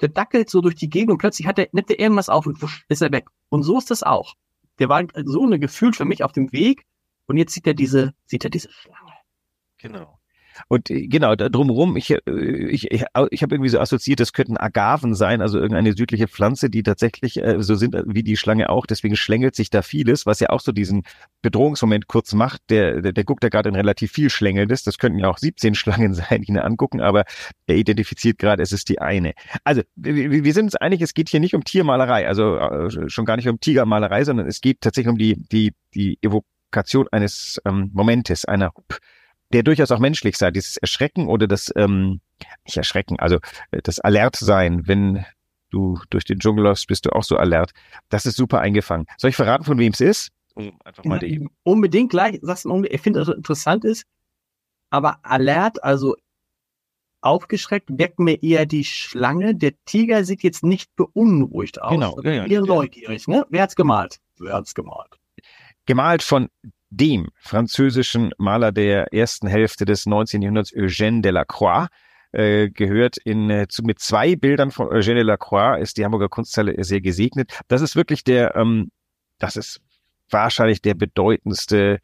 der 0.00 0.08
dackelt 0.08 0.50
so 0.50 0.60
durch 0.60 0.74
die 0.74 0.90
Gegend 0.90 1.10
und 1.10 1.18
plötzlich 1.18 1.46
hat 1.46 1.58
er, 1.58 1.68
nimmt 1.72 1.90
er 1.90 1.98
irgendwas 1.98 2.28
auf 2.28 2.46
und 2.46 2.60
wusch, 2.60 2.84
ist 2.88 3.02
er 3.02 3.12
weg. 3.12 3.28
Und 3.48 3.62
so 3.62 3.78
ist 3.78 3.90
das 3.90 4.02
auch. 4.02 4.34
Der 4.78 4.88
war 4.88 5.04
so 5.24 5.44
eine 5.44 5.58
Gefühl 5.58 5.92
für 5.92 6.04
mich 6.04 6.24
auf 6.24 6.32
dem 6.32 6.52
Weg 6.52 6.86
und 7.26 7.36
jetzt 7.36 7.52
sieht 7.54 7.66
er 7.66 7.74
diese, 7.74 8.12
sieht 8.26 8.44
er 8.44 8.50
diese 8.50 8.70
Schlange. 8.70 9.11
Genau. 9.82 10.18
Und 10.68 10.90
äh, 10.90 11.06
genau, 11.06 11.34
da 11.34 11.48
drumherum, 11.48 11.96
ich, 11.96 12.10
äh, 12.10 12.20
ich, 12.26 12.90
ich, 12.90 13.04
ich 13.30 13.42
habe 13.42 13.54
irgendwie 13.54 13.68
so 13.68 13.78
assoziiert, 13.78 14.20
das 14.20 14.32
könnten 14.32 14.56
Agaven 14.56 15.14
sein, 15.14 15.40
also 15.40 15.58
irgendeine 15.58 15.92
südliche 15.94 16.28
Pflanze, 16.28 16.70
die 16.70 16.82
tatsächlich 16.82 17.42
äh, 17.42 17.62
so 17.62 17.74
sind 17.74 17.96
wie 18.06 18.22
die 18.22 18.36
Schlange 18.36 18.70
auch. 18.70 18.86
Deswegen 18.86 19.16
schlängelt 19.16 19.54
sich 19.54 19.70
da 19.70 19.82
vieles, 19.82 20.26
was 20.26 20.40
ja 20.40 20.50
auch 20.50 20.60
so 20.60 20.72
diesen 20.72 21.02
Bedrohungsmoment 21.42 22.06
kurz 22.06 22.34
macht. 22.34 22.62
Der, 22.70 23.00
der, 23.00 23.12
der 23.12 23.24
guckt 23.24 23.44
da 23.44 23.48
gerade 23.48 23.68
in 23.68 23.74
relativ 23.74 24.12
viel 24.12 24.30
Schlängelndes. 24.30 24.82
Das 24.82 24.98
könnten 24.98 25.18
ja 25.18 25.28
auch 25.28 25.38
17 25.38 25.74
Schlangen 25.74 26.14
sein, 26.14 26.42
die 26.42 26.48
ihn 26.48 26.58
angucken, 26.58 27.00
aber 27.00 27.24
er 27.66 27.76
identifiziert 27.76 28.38
gerade, 28.38 28.62
es 28.62 28.72
ist 28.72 28.88
die 28.88 29.00
eine. 29.00 29.32
Also 29.64 29.82
wir, 29.96 30.44
wir 30.44 30.54
sind 30.54 30.64
uns 30.64 30.76
einig, 30.76 31.00
es 31.00 31.14
geht 31.14 31.28
hier 31.28 31.40
nicht 31.40 31.54
um 31.54 31.64
Tiermalerei, 31.64 32.26
also 32.26 32.56
äh, 32.56 33.08
schon 33.08 33.24
gar 33.24 33.36
nicht 33.36 33.48
um 33.48 33.60
Tigermalerei, 33.60 34.24
sondern 34.24 34.46
es 34.46 34.60
geht 34.60 34.80
tatsächlich 34.80 35.10
um 35.10 35.18
die, 35.18 35.36
die, 35.36 35.72
die 35.94 36.18
Evokation 36.22 37.08
eines 37.10 37.60
ähm, 37.64 37.90
Momentes, 37.92 38.44
einer 38.44 38.72
der 39.52 39.62
durchaus 39.62 39.90
auch 39.90 39.98
menschlich 39.98 40.36
sei, 40.36 40.50
dieses 40.50 40.76
Erschrecken 40.78 41.28
oder 41.28 41.46
das, 41.46 41.72
ähm, 41.76 42.20
nicht 42.64 42.76
Erschrecken, 42.76 43.18
also 43.18 43.36
äh, 43.70 43.82
das 43.82 44.00
Alertsein, 44.00 44.86
wenn 44.86 45.24
du 45.70 45.98
durch 46.10 46.24
den 46.24 46.38
Dschungel 46.38 46.64
läufst, 46.64 46.86
bist 46.86 47.06
du 47.06 47.10
auch 47.10 47.24
so 47.24 47.36
alert. 47.36 47.72
Das 48.08 48.26
ist 48.26 48.36
super 48.36 48.60
eingefangen. 48.60 49.06
Soll 49.16 49.30
ich 49.30 49.36
verraten, 49.36 49.64
von 49.64 49.78
wem 49.78 49.92
es 49.92 50.00
ist? 50.00 50.30
Um 50.54 50.78
einfach 50.84 51.04
mal 51.04 51.22
ja, 51.24 51.46
unbedingt 51.62 52.10
gleich, 52.10 52.38
sagst 52.42 52.66
du, 52.66 52.84
ich 52.84 53.00
finde, 53.00 53.20
das 53.20 53.28
interessant 53.28 53.84
ist, 53.84 54.04
aber 54.90 55.18
alert, 55.22 55.82
also 55.82 56.14
aufgeschreckt, 57.22 57.88
wirkt 57.96 58.18
mir 58.18 58.42
eher 58.42 58.66
die 58.66 58.84
Schlange. 58.84 59.54
Der 59.54 59.72
Tiger 59.86 60.24
sieht 60.24 60.42
jetzt 60.42 60.62
nicht 60.62 60.94
beunruhigt 60.96 61.80
aus. 61.80 61.92
Genau, 61.92 62.20
ja, 62.22 62.32
ja, 62.32 62.46
eher 62.46 62.60
neugierig, 62.62 63.26
ne? 63.28 63.46
Wer 63.48 63.62
hat's 63.62 63.76
gemalt? 63.76 64.20
Wer 64.38 64.54
hat's 64.54 64.74
gemalt? 64.74 65.18
Gemalt 65.86 66.22
von 66.22 66.48
dem 66.92 67.28
französischen 67.40 68.32
Maler 68.38 68.70
der 68.70 69.12
ersten 69.12 69.46
Hälfte 69.46 69.84
des 69.84 70.06
19. 70.06 70.42
Jahrhunderts, 70.42 70.72
Eugène 70.74 71.22
Delacroix, 71.22 71.88
äh, 72.32 72.70
gehört 72.70 73.16
in, 73.18 73.50
äh, 73.50 73.66
zu, 73.68 73.82
mit 73.82 73.98
zwei 73.98 74.36
Bildern 74.36 74.70
von 74.70 74.88
Eugène 74.88 75.16
Delacroix 75.16 75.80
ist 75.80 75.96
die 75.96 76.04
Hamburger 76.04 76.28
Kunsthalle 76.28 76.82
sehr 76.84 77.00
gesegnet. 77.00 77.58
Das 77.68 77.82
ist 77.82 77.96
wirklich 77.96 78.24
der, 78.24 78.56
ähm, 78.56 78.90
das 79.38 79.56
ist 79.56 79.80
wahrscheinlich 80.30 80.82
der 80.82 80.94
bedeutendste 80.94 82.00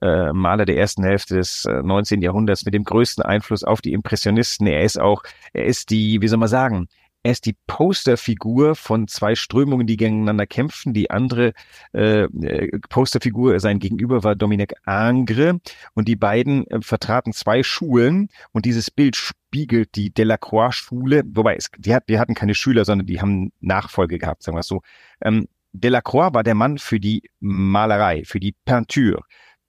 äh, 0.00 0.32
Maler 0.32 0.64
der 0.64 0.76
ersten 0.76 1.02
Hälfte 1.02 1.36
des 1.36 1.64
äh, 1.64 1.82
19. 1.82 2.22
Jahrhunderts 2.22 2.64
mit 2.64 2.74
dem 2.74 2.84
größten 2.84 3.24
Einfluss 3.24 3.64
auf 3.64 3.80
die 3.80 3.92
Impressionisten. 3.92 4.66
Er 4.66 4.82
ist 4.82 5.00
auch, 5.00 5.22
er 5.52 5.64
ist 5.64 5.90
die, 5.90 6.20
wie 6.20 6.28
soll 6.28 6.38
man 6.38 6.48
sagen, 6.48 6.88
er 7.22 7.32
ist 7.32 7.46
die 7.46 7.56
Posterfigur 7.66 8.74
von 8.74 9.08
zwei 9.08 9.34
Strömungen, 9.34 9.86
die 9.86 9.96
gegeneinander 9.96 10.46
kämpfen. 10.46 10.94
Die 10.94 11.10
andere 11.10 11.52
äh, 11.92 12.22
äh, 12.22 12.78
Posterfigur, 12.88 13.58
sein 13.60 13.80
Gegenüber 13.80 14.24
war 14.24 14.36
Dominique 14.36 14.74
Angre 14.84 15.60
und 15.94 16.08
die 16.08 16.16
beiden 16.16 16.66
äh, 16.68 16.80
vertraten 16.80 17.32
zwei 17.32 17.62
Schulen 17.62 18.28
und 18.52 18.64
dieses 18.64 18.90
Bild 18.90 19.16
spiegelt 19.16 19.96
die 19.96 20.10
Delacroix-Schule, 20.10 21.22
wobei 21.26 21.56
es, 21.56 21.70
die, 21.76 21.94
hat, 21.94 22.08
die 22.08 22.18
hatten 22.18 22.34
keine 22.34 22.54
Schüler, 22.54 22.84
sondern 22.84 23.06
die 23.06 23.20
haben 23.20 23.52
Nachfolge 23.60 24.18
gehabt, 24.18 24.42
sagen 24.42 24.56
wir 24.56 24.60
es 24.60 24.68
so. 24.68 24.82
Ähm, 25.20 25.48
Delacroix 25.72 26.32
war 26.32 26.44
der 26.44 26.54
Mann 26.54 26.78
für 26.78 27.00
die 27.00 27.22
Malerei, 27.40 28.24
für 28.24 28.40
die 28.40 28.54
Peinture. 28.64 29.22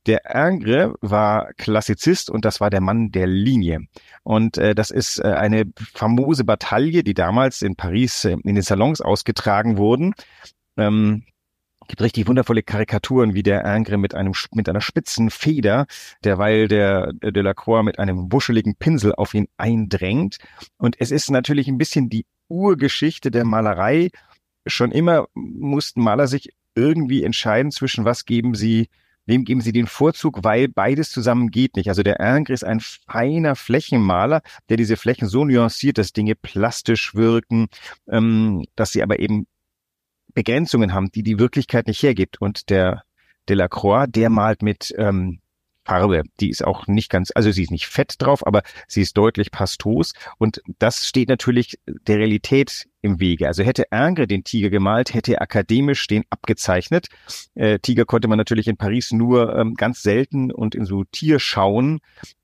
Der 0.05 0.21
Ingres 0.33 0.93
war 1.01 1.53
Klassizist 1.53 2.29
und 2.29 2.45
das 2.45 2.61
war 2.61 2.69
der 2.69 2.81
Mann 2.81 3.11
der 3.11 3.27
Linie. 3.27 3.81
Und 4.23 4.57
äh, 4.57 4.73
das 4.73 4.91
ist 4.91 5.19
äh, 5.19 5.27
eine 5.27 5.65
famose 5.93 6.45
Bataille, 6.45 7.03
die 7.03 7.13
damals 7.13 7.61
in 7.61 7.75
Paris 7.75 8.25
äh, 8.25 8.37
in 8.43 8.55
den 8.55 8.61
Salons 8.61 9.01
ausgetragen 9.01 9.77
wurden. 9.77 10.13
Ähm, 10.77 11.23
gibt 11.89 12.01
richtig 12.01 12.27
wundervolle 12.27 12.63
Karikaturen, 12.63 13.33
wie 13.33 13.43
der 13.43 13.65
Ingres 13.65 13.97
mit 13.97 14.15
einem 14.15 14.33
mit 14.53 14.69
einer 14.69 14.79
spitzen 14.79 15.29
Feder, 15.29 15.87
derweil 16.23 16.67
der 16.67 17.11
Delacroix 17.13 17.83
mit 17.83 17.99
einem 17.99 18.31
wuscheligen 18.31 18.75
Pinsel 18.75 19.13
auf 19.15 19.33
ihn 19.33 19.47
eindrängt. 19.57 20.37
Und 20.77 20.95
es 20.99 21.11
ist 21.11 21.29
natürlich 21.29 21.67
ein 21.67 21.77
bisschen 21.77 22.09
die 22.09 22.25
Urgeschichte 22.47 23.31
der 23.31 23.43
Malerei. 23.43 24.09
Schon 24.65 24.91
immer 24.91 25.27
mussten 25.33 26.01
Maler 26.01 26.27
sich 26.27 26.49
irgendwie 26.75 27.23
entscheiden 27.23 27.71
zwischen 27.71 28.05
was 28.05 28.25
geben 28.25 28.53
sie 28.53 28.87
wem 29.29 29.45
geben 29.45 29.61
Sie 29.61 29.71
den 29.71 29.87
Vorzug, 29.87 30.43
weil 30.43 30.67
beides 30.67 31.11
zusammen 31.11 31.51
geht 31.51 31.75
nicht. 31.75 31.87
Also 31.87 32.03
der 32.03 32.19
Ingres 32.19 32.63
ist 32.63 32.67
ein 32.67 32.81
feiner 32.81 33.55
Flächenmaler, 33.55 34.41
der 34.67 34.77
diese 34.77 34.97
Flächen 34.97 35.29
so 35.29 35.45
nuanciert, 35.45 35.97
dass 35.97 36.11
Dinge 36.11 36.35
plastisch 36.35 37.15
wirken, 37.15 37.67
ähm, 38.09 38.65
dass 38.75 38.91
sie 38.91 39.03
aber 39.03 39.19
eben 39.19 39.47
Begrenzungen 40.33 40.93
haben, 40.93 41.11
die 41.11 41.23
die 41.23 41.39
Wirklichkeit 41.39 41.87
nicht 41.87 42.01
hergibt. 42.01 42.41
Und 42.41 42.69
der 42.69 43.03
Delacroix, 43.47 44.07
der 44.09 44.29
malt 44.29 44.61
mit 44.63 44.93
ähm, 44.97 45.39
Farbe. 45.89 46.21
Die 46.39 46.49
ist 46.49 46.63
auch 46.63 46.85
nicht 46.85 47.09
ganz, 47.09 47.31
also 47.33 47.51
sie 47.51 47.63
ist 47.63 47.71
nicht 47.71 47.87
fett 47.87 48.13
drauf, 48.19 48.45
aber 48.45 48.61
sie 48.87 49.01
ist 49.01 49.17
deutlich 49.17 49.49
pastos. 49.49 50.13
Und 50.37 50.61
das 50.77 51.07
steht 51.07 51.29
natürlich 51.29 51.79
der 51.87 52.19
Realität 52.19 52.87
im 53.01 53.19
Wege. 53.19 53.47
Also 53.47 53.63
hätte 53.63 53.85
Ingres 53.91 54.27
den 54.27 54.43
Tiger 54.43 54.69
gemalt, 54.69 55.15
hätte 55.15 55.33
er 55.33 55.41
akademisch 55.41 56.05
den 56.05 56.25
abgezeichnet. 56.29 57.07
Äh, 57.55 57.79
Tiger 57.79 58.05
konnte 58.05 58.27
man 58.27 58.37
natürlich 58.37 58.67
in 58.67 58.77
Paris 58.77 59.11
nur 59.11 59.55
ähm, 59.55 59.73
ganz 59.73 60.03
selten 60.03 60.51
und 60.51 60.75
in 60.75 60.85
so 60.85 61.05
Tierschauen. 61.05 62.01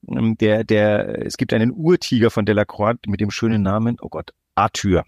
Ähm, 0.09 0.37
der, 0.37 0.63
der, 0.63 1.23
es 1.23 1.37
gibt 1.37 1.53
einen 1.53 1.71
Urtiger 1.71 2.31
von 2.31 2.45
Delacroix 2.45 2.97
mit 3.05 3.19
dem 3.19 3.29
schönen 3.29 3.61
Namen, 3.61 3.97
oh 4.01 4.09
Gott, 4.09 4.31
Arthur. 4.55 5.05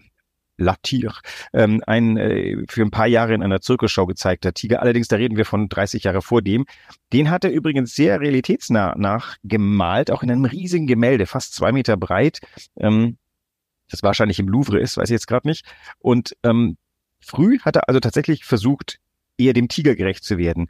Latir, 0.58 1.14
ähm, 1.52 1.82
ein 1.86 2.16
äh, 2.16 2.64
für 2.68 2.82
ein 2.82 2.90
paar 2.90 3.06
Jahre 3.06 3.32
in 3.32 3.42
einer 3.42 3.60
Zirkusschau 3.60 4.06
gezeigter 4.06 4.52
Tiger. 4.52 4.82
Allerdings, 4.82 5.08
da 5.08 5.16
reden 5.16 5.36
wir 5.36 5.44
von 5.44 5.68
30 5.68 6.04
Jahre 6.04 6.20
vor 6.20 6.42
dem. 6.42 6.66
Den 7.12 7.30
hat 7.30 7.44
er 7.44 7.50
übrigens 7.50 7.94
sehr 7.94 8.20
realitätsnah 8.20 8.94
nachgemalt, 8.96 10.10
auch 10.10 10.22
in 10.22 10.30
einem 10.30 10.44
riesigen 10.44 10.86
Gemälde, 10.86 11.26
fast 11.26 11.54
zwei 11.54 11.72
Meter 11.72 11.96
breit. 11.96 12.40
Ähm, 12.76 13.16
das 13.88 14.02
wahrscheinlich 14.02 14.38
im 14.38 14.48
Louvre 14.48 14.78
ist, 14.80 14.96
weiß 14.96 15.08
ich 15.08 15.14
jetzt 15.14 15.28
gerade 15.28 15.48
nicht. 15.48 15.64
Und 15.98 16.36
ähm, 16.42 16.76
früh 17.20 17.58
hat 17.60 17.76
er 17.76 17.88
also 17.88 18.00
tatsächlich 18.00 18.44
versucht, 18.44 18.98
eher 19.38 19.52
dem 19.52 19.68
Tiger 19.68 19.94
gerecht 19.94 20.24
zu 20.24 20.36
werden. 20.36 20.68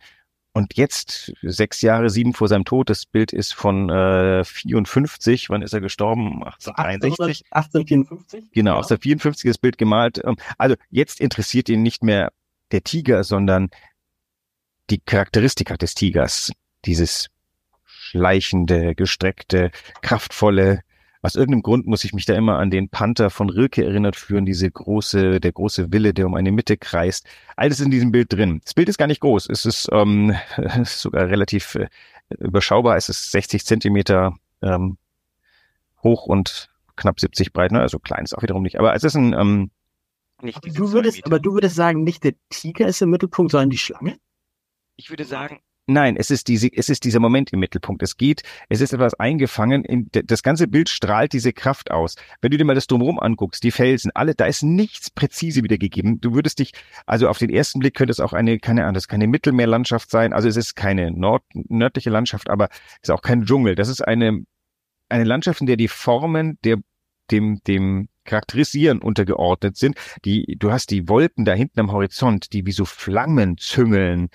Und 0.53 0.77
jetzt, 0.77 1.33
sechs 1.43 1.83
Jahre, 1.83 2.11
sieben 2.11 2.33
vor 2.35 2.49
seinem 2.49 2.65
Tod, 2.65 2.91
das 2.91 3.07
Bild 3.07 3.33
ist 3.33 3.55
von 3.55 3.91
äh, 3.91 4.45
54, 4.45 5.51
wann 5.51 5.63
ist 5.63 5.73
er 5.73 5.81
gestorben? 5.81 6.43
1863? 6.43 7.45
1854? 7.51 8.53
Genau, 8.53 8.73
ja. 8.73 8.79
aus 8.79 8.89
der 8.89 8.99
54 8.99 9.49
das 9.49 9.59
Bild 9.59 9.79
gemalt. 9.79 10.21
Ähm, 10.25 10.37
also 10.57 10.75
jetzt 10.91 11.21
interessiert 11.21 11.69
ihn 11.69 11.83
nicht 11.83 12.03
mehr 12.03 12.33
der 12.73 12.83
Tiger, 12.83 13.25
sondern 13.25 13.69
die 14.91 14.99
Charakteristika 14.99 15.77
des 15.77 15.95
Tigers. 15.95 16.51
Dieses 16.85 17.29
schleichende, 17.85 18.95
gestreckte, 18.95 19.71
kraftvolle. 20.01 20.81
Aus 21.21 21.35
irgendeinem 21.35 21.63
Grund 21.63 21.87
muss 21.87 22.05
ich 22.05 22.13
mich 22.13 22.27
da 22.27 22.35
immer 22.35 22.59
an 22.59 22.71
den 22.71 22.89
Panther 22.89 23.31
von 23.31 23.51
Rilke 23.51 23.85
erinnert 23.85 24.17
führen, 24.17 24.47
diese 24.47 24.71
große, 24.71 25.41
der 25.41 25.53
große 25.53 25.93
Wille, 25.93 26.15
der 26.15 26.27
um 26.27 26.35
eine 26.35 26.53
Mitte 26.53 26.77
kreist. 26.77 27.27
Alles 27.57 27.81
in 27.81 27.91
diesem 27.91 28.13
Bild 28.13 28.33
drin. 28.33 28.61
Das 28.65 28.75
Bild 28.75 28.89
ist 28.89 28.99
gar 28.99 29.09
nicht 29.09 29.21
groß. 29.21 29.49
Es 29.51 29.65
ist 29.65 29.89
ähm, 29.93 30.35
sogar 30.85 31.29
relativ 31.29 31.75
äh, 31.75 31.89
überschaubar. 32.39 32.97
Es 32.97 33.09
ist 33.09 33.33
60 33.33 33.65
Zentimeter 33.65 34.37
ähm, 34.63 34.97
hoch 36.03 36.27
und 36.27 36.71
knapp 36.95 37.19
70 37.19 37.53
breit. 37.53 37.73
Ne? 37.73 37.81
Also 37.81 37.99
klein 37.99 38.25
ist 38.25 38.37
auch 38.37 38.43
wiederum 38.43 38.63
nicht. 38.63 38.79
Aber 38.79 38.95
es 38.95 39.03
ist 39.03 39.17
ein 39.17 39.33
ähm, 39.33 39.71
nicht 40.41 40.65
du 40.65 40.93
würdest, 40.93 41.27
aber 41.27 41.41
du 41.41 41.55
würdest 41.55 41.75
sagen, 41.75 42.05
nicht 42.05 42.23
der 42.23 42.35
Tiger 42.49 42.87
ist 42.87 43.03
im 43.03 43.11
Mittelpunkt, 43.11 43.51
sondern 43.51 43.71
die 43.71 43.79
Schlange? 43.79 44.19
Ich 44.95 45.11
würde 45.11 45.25
sagen, 45.25 45.61
Nein, 45.91 46.17
es 46.19 46.31
ist 46.31 46.49
diese, 46.49 46.69
es 46.71 46.91
ist 46.91 47.05
dieser 47.05 47.19
Moment 47.19 47.51
im 47.55 47.61
Mittelpunkt. 47.61 48.03
Es 48.03 48.19
geht, 48.19 48.43
es 48.69 48.83
ist 48.83 48.93
etwas 48.93 49.15
eingefangen. 49.15 49.87
In, 49.87 50.11
das 50.13 50.43
ganze 50.43 50.69
Bild 50.69 50.91
strahlt 50.91 51.33
diese 51.33 51.55
Kraft 51.55 51.91
aus. 51.91 52.15
Wenn 52.43 52.51
du 52.51 52.59
dir 52.59 52.67
mal 52.67 52.75
das 52.75 52.89
drumherum 52.89 53.19
anguckst, 53.19 53.65
die 53.65 53.71
Felsen, 53.71 54.11
alle, 54.15 54.35
da 54.35 54.45
ist 54.45 54.63
nichts 54.63 55.09
präzise 55.09 55.63
wiedergegeben. 55.63 56.21
Du 56.21 56.35
würdest 56.35 56.59
dich, 56.59 56.73
also 57.07 57.27
auf 57.31 57.39
den 57.39 57.49
ersten 57.49 57.79
Blick 57.79 57.95
könnte 57.95 58.11
es 58.11 58.21
auch 58.21 58.35
eine, 58.35 58.59
keine 58.59 58.83
Ahnung, 58.83 58.95
das 58.95 59.09
keine 59.09 59.27
Mittelmeerlandschaft 59.29 60.11
sein. 60.11 60.35
Also 60.35 60.47
es 60.47 60.59
ist 60.59 60.75
keine 60.75 61.11
nord, 61.11 61.43
nördliche 61.55 62.11
Landschaft, 62.11 62.51
aber 62.51 62.69
es 63.01 63.09
ist 63.09 63.11
auch 63.11 63.23
kein 63.23 63.47
Dschungel. 63.47 63.75
Das 63.75 63.89
ist 63.89 64.03
eine, 64.03 64.45
eine 65.09 65.25
Landschaft, 65.25 65.63
in 65.63 65.67
der 65.67 65.77
die 65.77 65.89
Formen 65.89 66.59
der, 66.65 66.77
dem, 67.31 67.63
dem 67.67 68.11
Charakterisieren 68.25 69.01
untergeordnet 69.01 69.79
sind. 69.79 69.97
Die, 70.27 70.57
du 70.59 70.71
hast 70.71 70.91
die 70.91 71.09
Wolken 71.09 71.47
da 71.47 71.55
hinten 71.55 71.81
am 71.81 71.93
Horizont, 71.93 72.53
die 72.53 72.67
wie 72.67 72.73
so 72.73 72.85
Flammen 72.85 73.57
züngeln. 73.57 74.29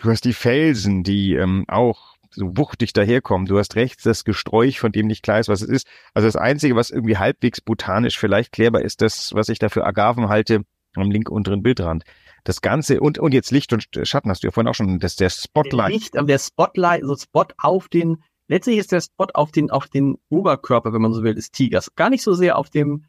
Du 0.00 0.08
hast 0.08 0.24
die 0.24 0.32
Felsen, 0.32 1.02
die 1.02 1.34
ähm, 1.34 1.64
auch 1.68 2.16
so 2.30 2.56
wuchtig 2.56 2.92
daherkommen. 2.92 3.46
Du 3.46 3.58
hast 3.58 3.76
rechts 3.76 4.02
das 4.02 4.24
Gesträuch, 4.24 4.80
von 4.80 4.92
dem 4.92 5.06
nicht 5.06 5.22
klar 5.22 5.40
ist, 5.40 5.48
was 5.48 5.60
es 5.60 5.68
ist. 5.68 5.86
Also 6.14 6.26
das 6.26 6.36
Einzige, 6.36 6.74
was 6.74 6.90
irgendwie 6.90 7.18
halbwegs 7.18 7.60
botanisch 7.60 8.18
vielleicht 8.18 8.52
klärbar 8.52 8.82
ist, 8.82 9.02
das, 9.02 9.34
was 9.34 9.48
ich 9.48 9.58
da 9.58 9.68
für 9.68 9.84
Agaven 9.84 10.28
halte, 10.28 10.64
am 10.96 11.10
link 11.10 11.28
unteren 11.28 11.62
Bildrand. 11.62 12.04
Das 12.44 12.62
Ganze 12.62 13.00
und, 13.00 13.18
und 13.18 13.34
jetzt 13.34 13.50
Licht 13.50 13.72
und 13.74 13.86
Schatten 14.04 14.30
hast 14.30 14.42
du 14.42 14.46
ja 14.46 14.52
vorhin 14.52 14.68
auch 14.68 14.74
schon, 14.74 14.98
das 15.00 15.16
der 15.16 15.28
Spotlight. 15.28 15.92
Licht, 15.92 16.16
aber 16.16 16.28
der 16.28 16.38
Spotlight, 16.38 17.02
so 17.04 17.16
Spot 17.16 17.46
auf 17.58 17.88
den, 17.88 18.22
letztlich 18.48 18.78
ist 18.78 18.92
der 18.92 19.02
Spot 19.02 19.26
auf 19.34 19.52
den, 19.52 19.70
auf 19.70 19.88
den 19.88 20.16
Oberkörper, 20.30 20.94
wenn 20.94 21.02
man 21.02 21.12
so 21.12 21.22
will, 21.22 21.34
des 21.34 21.50
Tigers. 21.50 21.94
Gar 21.94 22.08
nicht 22.08 22.22
so 22.22 22.32
sehr 22.32 22.56
auf 22.56 22.70
dem, 22.70 23.04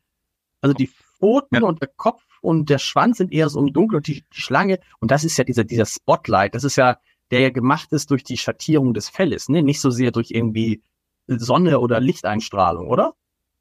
also 0.59 0.73
die 0.73 0.87
Pfoten 0.87 1.61
ja. 1.61 1.61
und 1.61 1.81
der 1.81 1.89
Kopf 1.95 2.21
und 2.41 2.69
der 2.69 2.79
Schwanz 2.79 3.17
sind 3.17 3.31
eher 3.31 3.49
so 3.49 3.59
im 3.59 3.71
Dunkeln 3.71 3.97
und 3.97 4.07
die, 4.07 4.23
die, 4.33 4.41
Schlange. 4.41 4.79
Und 4.99 5.11
das 5.11 5.23
ist 5.23 5.37
ja 5.37 5.43
dieser, 5.43 5.63
dieser 5.63 5.85
Spotlight. 5.85 6.55
Das 6.55 6.63
ist 6.63 6.75
ja, 6.75 6.97
der 7.29 7.39
ja 7.39 7.49
gemacht 7.49 7.91
ist 7.93 8.11
durch 8.11 8.23
die 8.23 8.37
Schattierung 8.37 8.93
des 8.93 9.09
Felles, 9.09 9.47
ne? 9.47 9.61
Nicht 9.61 9.79
so 9.79 9.89
sehr 9.89 10.11
durch 10.11 10.31
irgendwie 10.31 10.81
Sonne 11.27 11.79
oder 11.79 11.99
Lichteinstrahlung, 11.99 12.87
oder? 12.87 13.13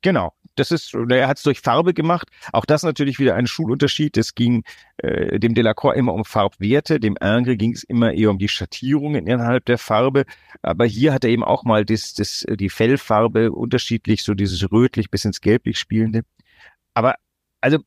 Genau. 0.02 0.32
Das 0.56 0.70
ist, 0.72 0.94
er 0.94 1.28
hat 1.28 1.36
es 1.36 1.42
durch 1.42 1.60
Farbe 1.60 1.94
gemacht. 1.94 2.28
Auch 2.52 2.64
das 2.64 2.82
natürlich 2.82 3.18
wieder 3.18 3.34
ein 3.34 3.46
Schulunterschied. 3.46 4.16
Es 4.16 4.34
ging 4.34 4.64
äh, 4.98 5.38
dem 5.38 5.54
Delacroix 5.54 5.96
immer 5.96 6.12
um 6.12 6.24
Farbwerte, 6.24 6.98
dem 7.00 7.16
Ingres 7.20 7.56
ging 7.56 7.72
es 7.72 7.84
immer 7.84 8.12
eher 8.12 8.30
um 8.30 8.38
die 8.38 8.48
Schattierungen 8.48 9.26
innerhalb 9.26 9.64
der 9.66 9.78
Farbe. 9.78 10.24
Aber 10.62 10.86
hier 10.86 11.12
hat 11.12 11.24
er 11.24 11.30
eben 11.30 11.44
auch 11.44 11.64
mal 11.64 11.84
das, 11.84 12.14
das, 12.14 12.44
die 12.48 12.68
Fellfarbe 12.68 13.52
unterschiedlich, 13.52 14.22
so 14.22 14.34
dieses 14.34 14.70
rötlich 14.72 15.10
bis 15.10 15.24
ins 15.24 15.40
gelblich 15.40 15.78
spielende. 15.78 16.22
Aber 16.94 17.14
also 17.60 17.78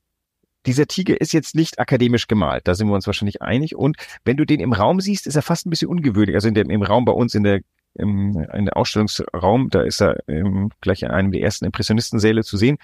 dieser 0.66 0.88
Tiger 0.88 1.20
ist 1.20 1.34
jetzt 1.34 1.56
nicht 1.56 1.80
akademisch 1.80 2.28
gemalt, 2.28 2.68
da 2.68 2.76
sind 2.76 2.88
wir 2.88 2.96
uns 2.96 3.08
wahrscheinlich 3.08 3.42
einig. 3.42 3.76
Und 3.76 3.98
wenn 4.24 4.38
du 4.38 4.46
den 4.46 4.60
im 4.60 4.74
Raum 4.74 5.02
siehst, 5.02 5.28
ist 5.28 5.36
er 5.36 5.42
fast 5.42 5.66
ein 5.66 5.70
bisschen 5.70 5.90
ungewöhnlich. 5.90 6.36
Also 6.36 6.48
in 6.48 6.54
dem, 6.54 6.70
im 6.70 6.84
Raum 6.84 7.06
bei 7.06 7.12
uns 7.12 7.36
in 7.36 7.44
der 7.44 7.62
im, 7.96 8.48
in 8.54 8.66
der 8.66 8.76
Ausstellungsraum, 8.76 9.70
da 9.70 9.82
ist 9.82 10.02
er 10.02 10.18
ähm, 10.28 10.72
gleich 10.82 11.04
in 11.04 11.10
einem 11.10 11.32
der 11.32 11.42
ersten 11.42 11.66
Impressionistensäle 11.66 12.44
zu 12.44 12.58
sehen. 12.58 12.78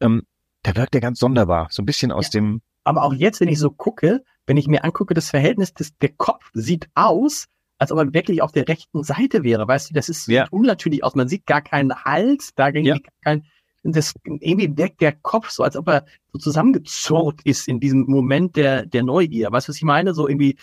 Ähm, 0.00 0.22
da 0.62 0.76
wirkt 0.76 0.94
er 0.94 1.00
ganz 1.00 1.18
sonderbar, 1.18 1.68
so 1.70 1.82
ein 1.82 1.86
bisschen 1.86 2.12
aus 2.12 2.26
ja. 2.26 2.40
dem. 2.40 2.60
Aber 2.84 3.02
auch 3.04 3.14
jetzt, 3.14 3.40
wenn 3.40 3.48
ich 3.48 3.58
so 3.58 3.70
gucke, 3.70 4.22
wenn 4.46 4.56
ich 4.56 4.66
mir 4.66 4.84
angucke, 4.84 5.14
das 5.14 5.30
Verhältnis 5.30 5.72
des, 5.72 5.96
der 5.98 6.10
Kopf 6.10 6.50
sieht 6.52 6.88
aus, 6.94 7.46
als 7.78 7.92
ob 7.92 7.98
er 7.98 8.12
wirklich 8.12 8.42
auf 8.42 8.52
der 8.52 8.68
rechten 8.68 9.02
Seite 9.02 9.42
wäre. 9.42 9.66
Weißt 9.66 9.90
du, 9.90 9.94
das 9.94 10.08
ist 10.08 10.28
ja. 10.28 10.46
unnatürlich 10.50 11.02
aus. 11.02 11.14
Man 11.14 11.28
sieht 11.28 11.46
gar 11.46 11.62
keinen 11.62 11.94
Hals, 12.04 12.52
da 12.54 12.68
ja. 12.68 12.96
kein, 13.22 13.44
das 13.82 14.14
irgendwie 14.24 14.76
wirkt 14.76 15.00
der 15.00 15.12
Kopf 15.12 15.50
so, 15.50 15.64
als 15.64 15.76
ob 15.76 15.88
er 15.88 16.04
so 16.32 16.38
zusammengezurrt 16.38 17.40
ist 17.44 17.68
in 17.68 17.80
diesem 17.80 18.02
Moment 18.02 18.56
der, 18.56 18.86
der 18.86 19.02
Neugier. 19.02 19.50
Weißt 19.50 19.68
du, 19.68 19.70
was 19.70 19.76
ich 19.76 19.82
meine? 19.82 20.14
So 20.14 20.28
irgendwie 20.28 20.56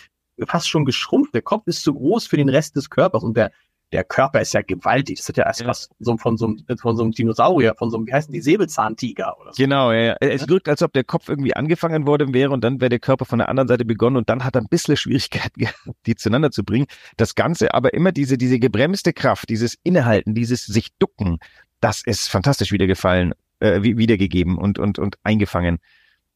fast 0.46 0.68
schon 0.68 0.84
geschrumpft. 0.84 1.34
Der 1.34 1.42
Kopf 1.42 1.66
ist 1.66 1.82
zu 1.82 1.94
groß 1.94 2.26
für 2.26 2.36
den 2.36 2.48
Rest 2.48 2.76
des 2.76 2.88
Körpers 2.88 3.22
und 3.22 3.36
der, 3.36 3.52
der 3.92 4.04
Körper 4.04 4.40
ist 4.40 4.54
ja 4.54 4.62
gewaltig. 4.62 5.18
Das 5.18 5.28
hat 5.28 5.36
ja 5.36 5.44
erst 5.44 5.60
ja. 5.60 5.66
was 5.66 5.90
so, 5.98 6.16
von, 6.16 6.36
so, 6.36 6.54
von 6.80 6.96
so 6.96 7.02
einem 7.02 7.12
Dinosaurier, 7.12 7.74
von 7.76 7.90
so 7.90 7.96
einem, 7.96 8.06
wie 8.06 8.12
heißen 8.12 8.32
die, 8.32 8.40
Säbelzahntiger 8.40 9.36
oder 9.40 9.52
so. 9.52 9.62
Genau, 9.62 9.92
ja, 9.92 10.00
ja. 10.00 10.16
Es 10.20 10.48
wirkt, 10.48 10.68
als 10.68 10.82
ob 10.82 10.92
der 10.92 11.04
Kopf 11.04 11.28
irgendwie 11.28 11.54
angefangen 11.54 12.06
worden 12.06 12.32
wäre 12.32 12.52
und 12.52 12.62
dann 12.62 12.80
wäre 12.80 12.88
der 12.88 13.00
Körper 13.00 13.24
von 13.24 13.38
der 13.38 13.48
anderen 13.48 13.68
Seite 13.68 13.84
begonnen 13.84 14.16
und 14.16 14.28
dann 14.28 14.44
hat 14.44 14.54
er 14.54 14.62
ein 14.62 14.68
bisschen 14.68 14.96
Schwierigkeiten 14.96 15.60
gehabt, 15.60 15.78
die 16.06 16.14
zueinander 16.14 16.50
zu 16.50 16.64
bringen. 16.64 16.86
Das 17.16 17.34
Ganze, 17.34 17.74
aber 17.74 17.92
immer 17.94 18.12
diese, 18.12 18.38
diese 18.38 18.58
gebremste 18.58 19.12
Kraft, 19.12 19.48
dieses 19.48 19.76
Innehalten, 19.82 20.34
dieses 20.34 20.64
sich 20.66 20.90
ducken, 20.98 21.38
das 21.80 22.02
ist 22.02 22.28
fantastisch 22.28 22.72
wiedergefallen, 22.72 23.34
äh, 23.60 23.82
wiedergegeben 23.82 24.58
und, 24.58 24.78
und, 24.78 24.98
und 24.98 25.18
eingefangen. 25.22 25.78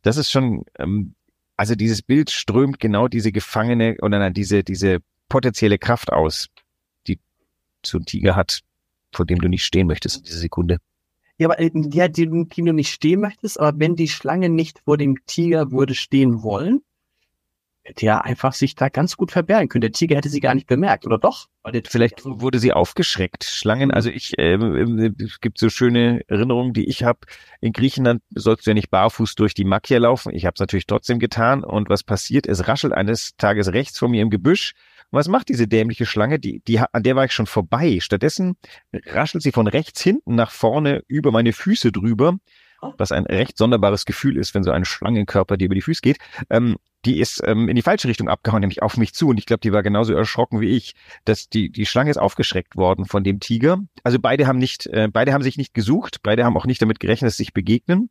Das 0.03 0.17
ist 0.17 0.31
schon, 0.31 0.65
ähm, 0.79 1.15
also 1.57 1.75
dieses 1.75 2.03
Bild 2.03 2.31
strömt 2.31 2.81
genau 2.81 3.09
diese 3.09 3.33
gefangene 3.33 3.97
oder 4.01 4.19
nein, 4.19 4.35
diese, 4.35 4.65
diese 4.65 4.99
potenzielle 5.29 5.79
Kraft 5.79 6.13
aus, 6.13 6.49
die 7.07 7.19
so 7.85 7.99
ein 7.99 8.05
Tiger 8.05 8.37
hat, 8.37 8.61
vor 9.13 9.27
dem 9.27 9.41
du 9.41 9.49
nicht 9.49 9.65
stehen 9.65 9.87
möchtest 9.87 10.19
in 10.19 10.23
dieser 10.25 10.39
Sekunde. 10.39 10.79
Ja, 11.37 11.49
aber 11.49 11.61
ja, 11.61 12.09
die, 12.09 12.47
die 12.47 12.63
du 12.63 12.73
nicht 12.73 12.93
stehen 12.93 13.21
möchtest, 13.21 13.59
aber 13.59 13.79
wenn 13.79 13.97
die 13.97 14.09
Schlange 14.09 14.49
nicht 14.49 14.81
vor 14.85 14.97
dem 14.97 15.17
Tiger 15.27 15.73
würde 15.73 15.95
stehen 15.95 16.43
wollen, 16.43 16.83
hätte 17.85 18.07
ja 18.07 18.21
einfach 18.21 18.55
sich 18.55 18.75
da 18.75 18.89
ganz 18.89 19.17
gut 19.17 19.31
verbergen 19.31 19.69
können. 19.69 19.83
Der 19.83 19.93
Tiger 19.93 20.17
hätte 20.17 20.31
sie 20.31 20.41
gar 20.41 20.55
nicht 20.55 20.67
bemerkt, 20.67 21.07
oder 21.07 21.19
doch? 21.19 21.49
Vielleicht 21.87 22.25
wurde 22.25 22.59
sie 22.59 22.73
aufgeschreckt. 22.73 23.45
Schlangen, 23.45 23.91
also 23.91 24.09
ich, 24.11 24.39
äh, 24.39 24.55
es 24.55 25.41
gibt 25.41 25.59
so 25.59 25.69
schöne 25.69 26.23
Erinnerungen, 26.27 26.73
die 26.73 26.89
ich 26.89 27.05
habe. 27.05 27.21
In 27.61 27.73
Griechenland 27.73 28.23
sollst 28.31 28.67
du 28.67 28.71
ja 28.71 28.75
nicht 28.75 28.91
barfuß 28.91 29.35
durch 29.35 29.53
die 29.55 29.65
Macchia 29.65 29.99
laufen. 29.99 30.35
Ich 30.35 30.47
habe 30.47 30.55
es 30.55 30.61
natürlich 30.61 30.87
trotzdem 30.87 31.19
getan. 31.19 31.63
Und 31.63 31.91
was 31.91 32.03
passiert? 32.03 32.47
Es 32.47 32.67
raschelt 32.69 32.95
eines 32.95 33.37
Tages 33.37 33.73
rechts 33.73 33.99
vor 33.99 34.09
mir 34.09 34.23
im 34.23 34.31
Gebüsch. 34.31 34.75
Was 35.11 35.29
macht 35.29 35.51
diese 35.51 35.69
dämliche 35.69 36.07
Schlange? 36.07 36.39
Die, 36.41 36.61
die, 36.67 36.79
an 36.79 37.03
der 37.03 37.17
war 37.17 37.27
ich 37.27 37.33
schon 37.33 37.47
vorbei. 37.47 37.99
Stattdessen 38.01 38.57
raschelt 38.93 39.43
sie 39.43 39.53
von 39.53 39.67
rechts 39.67 40.03
hinten 40.03 40.35
nach 40.35 40.51
vorne 40.51 41.03
über 41.07 41.33
meine 41.33 41.53
Füße 41.53 41.93
drüber 41.93 42.39
was 42.99 43.13
ein 43.13 43.25
recht 43.25 43.57
sonderbares 43.59 44.05
Gefühl 44.05 44.37
ist, 44.37 44.55
wenn 44.55 44.65
so 44.65 44.71
ein 44.71 44.85
Schlangenkörper 44.85 45.57
dir 45.57 45.67
über 45.67 45.75
die 45.75 45.83
Füße 45.83 46.03
geht. 46.03 46.19
Ähm, 46.51 46.77
die 47.05 47.21
ist 47.21 47.43
ähm, 47.45 47.69
in 47.69 47.77
die 47.77 47.83
falsche 47.83 48.09
Richtung 48.09 48.29
abgehauen, 48.29 48.61
nämlich 48.61 48.83
auf 48.83 48.97
mich 48.97 49.15
zu. 49.15 49.29
Und 49.29 49.39
ich 49.39 49.47
glaube, 49.47 49.61
die 49.61 49.73
war 49.73 49.83
genauso 49.83 50.15
erschrocken 50.15 50.61
wie 50.61 50.71
ich. 50.71 50.95
Dass 51.25 51.49
die, 51.49 51.71
die 51.71 51.87
Schlange 51.87 52.11
ist 52.11 52.17
aufgeschreckt 52.17 52.77
worden 52.77 53.05
von 53.05 53.25
dem 53.25 53.41
Tiger. 53.41 53.79
Also 54.03 54.19
beide 54.19 54.47
haben 54.47 54.59
nicht, 54.59 54.87
äh, 54.87 55.09
beide 55.13 55.33
haben 55.33 55.43
sich 55.43 55.59
nicht 55.59 55.75
gesucht, 55.75 56.19
beide 56.23 56.45
haben 56.45 56.57
auch 56.57 56.67
nicht 56.67 56.81
damit 56.81 57.01
gerechnet, 57.01 57.29
dass 57.29 57.37
sie 57.37 57.45
sich 57.45 57.53
begegnen. 57.53 58.11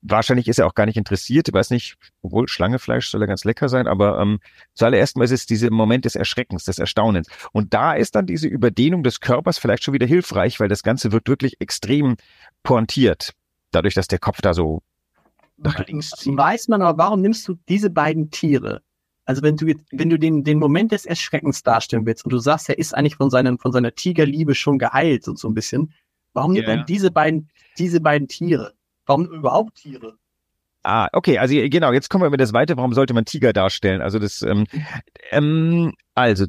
Wahrscheinlich 0.00 0.46
ist 0.46 0.58
er 0.60 0.66
auch 0.66 0.74
gar 0.74 0.86
nicht 0.86 0.96
interessiert. 0.96 1.48
Ich 1.48 1.54
weiß 1.54 1.70
nicht, 1.70 1.96
obwohl 2.22 2.46
Schlangefleisch 2.46 3.10
soll 3.10 3.20
ja 3.20 3.26
ganz 3.26 3.44
lecker 3.44 3.68
sein, 3.68 3.88
aber 3.88 4.20
ähm, 4.20 4.38
zuallererst 4.74 5.16
mal 5.16 5.24
ist 5.24 5.32
es 5.32 5.46
dieser 5.46 5.70
Moment 5.72 6.04
des 6.04 6.14
Erschreckens, 6.14 6.64
des 6.64 6.78
Erstaunens. 6.78 7.28
Und 7.52 7.74
da 7.74 7.94
ist 7.94 8.14
dann 8.14 8.26
diese 8.26 8.46
Überdehnung 8.46 9.02
des 9.02 9.20
Körpers 9.20 9.58
vielleicht 9.58 9.82
schon 9.82 9.94
wieder 9.94 10.06
hilfreich, 10.06 10.60
weil 10.60 10.68
das 10.68 10.84
Ganze 10.84 11.10
wird 11.10 11.28
wirklich 11.28 11.60
extrem 11.60 12.16
pointiert. 12.62 13.34
Dadurch, 13.70 13.94
dass 13.94 14.08
der 14.08 14.18
Kopf 14.18 14.40
da 14.40 14.54
so 14.54 14.82
nach 15.58 15.86
links 15.86 16.10
zieht. 16.10 16.36
Weiß 16.36 16.68
man 16.68 16.82
aber, 16.82 16.98
warum 16.98 17.20
nimmst 17.20 17.46
du 17.48 17.56
diese 17.68 17.90
beiden 17.90 18.30
Tiere? 18.30 18.82
Also 19.24 19.42
wenn 19.42 19.56
du 19.56 19.66
jetzt, 19.66 19.84
wenn 19.92 20.08
du 20.08 20.18
den, 20.18 20.42
den 20.42 20.58
Moment 20.58 20.92
des 20.92 21.04
Erschreckens 21.04 21.62
darstellen 21.62 22.06
willst 22.06 22.24
und 22.24 22.32
du 22.32 22.38
sagst, 22.38 22.68
er 22.70 22.78
ist 22.78 22.94
eigentlich 22.94 23.16
von 23.16 23.28
seinem, 23.28 23.58
von 23.58 23.72
seiner 23.72 23.94
Tigerliebe 23.94 24.54
schon 24.54 24.78
geheilt 24.78 25.28
und 25.28 25.38
so 25.38 25.48
ein 25.48 25.54
bisschen, 25.54 25.92
warum 26.32 26.52
yeah. 26.52 26.66
nimmt 26.66 26.78
man 26.78 26.86
diese 26.86 27.10
beiden, 27.10 27.50
diese 27.76 28.00
beiden 28.00 28.28
Tiere? 28.28 28.72
Warum 29.04 29.26
überhaupt 29.26 29.74
Tiere? 29.74 30.16
Ah, 30.82 31.08
okay, 31.12 31.36
also 31.36 31.54
genau, 31.54 31.92
jetzt 31.92 32.08
kommen 32.08 32.24
wir 32.24 32.30
mit 32.30 32.40
das 32.40 32.54
weiter, 32.54 32.76
warum 32.78 32.94
sollte 32.94 33.12
man 33.12 33.26
Tiger 33.26 33.52
darstellen? 33.52 34.00
Also 34.00 34.18
das, 34.18 34.40
ähm, 34.40 34.66
ähm, 35.30 35.92
also 36.14 36.46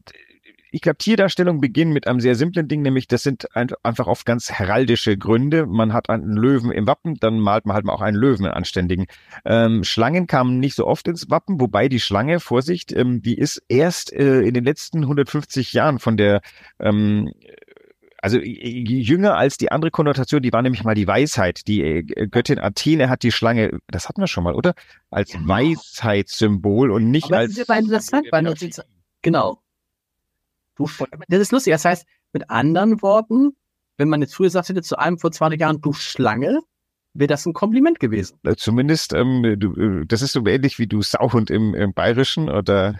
ich 0.71 0.81
glaube, 0.81 0.97
Tierdarstellung 0.97 1.61
beginnen 1.61 1.93
mit 1.93 2.07
einem 2.07 2.19
sehr 2.19 2.35
simplen 2.35 2.67
Ding, 2.67 2.81
nämlich 2.81 3.07
das 3.07 3.23
sind 3.23 3.47
einfach 3.55 4.07
oft 4.07 4.25
ganz 4.25 4.51
heraldische 4.51 5.17
Gründe. 5.17 5.65
Man 5.65 5.93
hat 5.93 6.09
einen 6.09 6.35
Löwen 6.35 6.71
im 6.71 6.87
Wappen, 6.87 7.15
dann 7.15 7.39
malt 7.39 7.65
man 7.65 7.75
halt 7.75 7.85
mal 7.85 7.93
auch 7.93 8.01
einen 8.01 8.17
Löwen, 8.17 8.45
einen 8.45 8.53
anständigen. 8.53 9.07
Ähm, 9.45 9.83
Schlangen 9.83 10.27
kamen 10.27 10.59
nicht 10.59 10.75
so 10.75 10.85
oft 10.85 11.07
ins 11.07 11.29
Wappen, 11.29 11.59
wobei 11.59 11.89
die 11.89 11.99
Schlange, 11.99 12.39
Vorsicht, 12.39 12.91
ähm, 12.91 13.21
die 13.21 13.37
ist 13.37 13.63
erst 13.67 14.13
äh, 14.13 14.41
in 14.41 14.53
den 14.53 14.63
letzten 14.63 14.99
150 14.99 15.73
Jahren 15.73 15.99
von 15.99 16.17
der 16.17 16.41
ähm, 16.79 17.31
also 18.21 18.37
jünger 18.37 19.37
als 19.37 19.57
die 19.57 19.71
andere 19.71 19.91
Konnotation, 19.91 20.41
die 20.41 20.51
war 20.51 20.61
nämlich 20.61 20.83
mal 20.83 20.93
die 20.93 21.07
Weisheit. 21.07 21.67
Die 21.67 21.81
äh, 21.81 22.03
Göttin 22.03 22.59
Athene 22.59 23.09
hat 23.09 23.23
die 23.23 23.31
Schlange, 23.31 23.79
das 23.87 24.09
hatten 24.09 24.21
wir 24.21 24.27
schon 24.27 24.43
mal, 24.43 24.55
oder? 24.55 24.73
Als 25.09 25.31
genau. 25.31 25.47
Weisheitssymbol 25.47 26.91
und 26.91 27.09
nicht 27.11 27.27
Aber 27.27 27.37
als. 27.37 27.55
Das 27.55 27.69
ist 27.69 27.75
interessant, 27.75 28.27
weil 28.31 28.53
genau 29.21 29.61
Du, 30.79 30.89
das 31.27 31.39
ist 31.39 31.51
lustig. 31.51 31.73
Das 31.73 31.85
heißt, 31.85 32.07
mit 32.31 32.49
anderen 32.49 33.01
Worten, 33.01 33.51
wenn 33.97 34.07
man 34.07 34.21
jetzt 34.21 34.33
früher 34.33 34.47
gesagt 34.47 34.69
hätte 34.69 34.81
zu 34.81 34.97
einem 34.97 35.19
vor 35.19 35.31
20 35.31 35.59
Jahren, 35.59 35.81
du 35.81 35.91
Schlange, 35.91 36.61
wäre 37.13 37.27
das 37.27 37.45
ein 37.45 37.53
Kompliment 37.53 37.99
gewesen. 37.99 38.39
Zumindest, 38.55 39.13
ähm, 39.13 39.55
du, 39.59 39.75
äh, 39.75 40.05
das 40.05 40.21
ist 40.21 40.31
so 40.31 40.45
ähnlich 40.47 40.79
wie 40.79 40.87
du 40.87 41.01
Sauhund 41.01 41.49
im, 41.49 41.75
im 41.75 41.93
Bayerischen 41.93 42.49
oder 42.49 42.97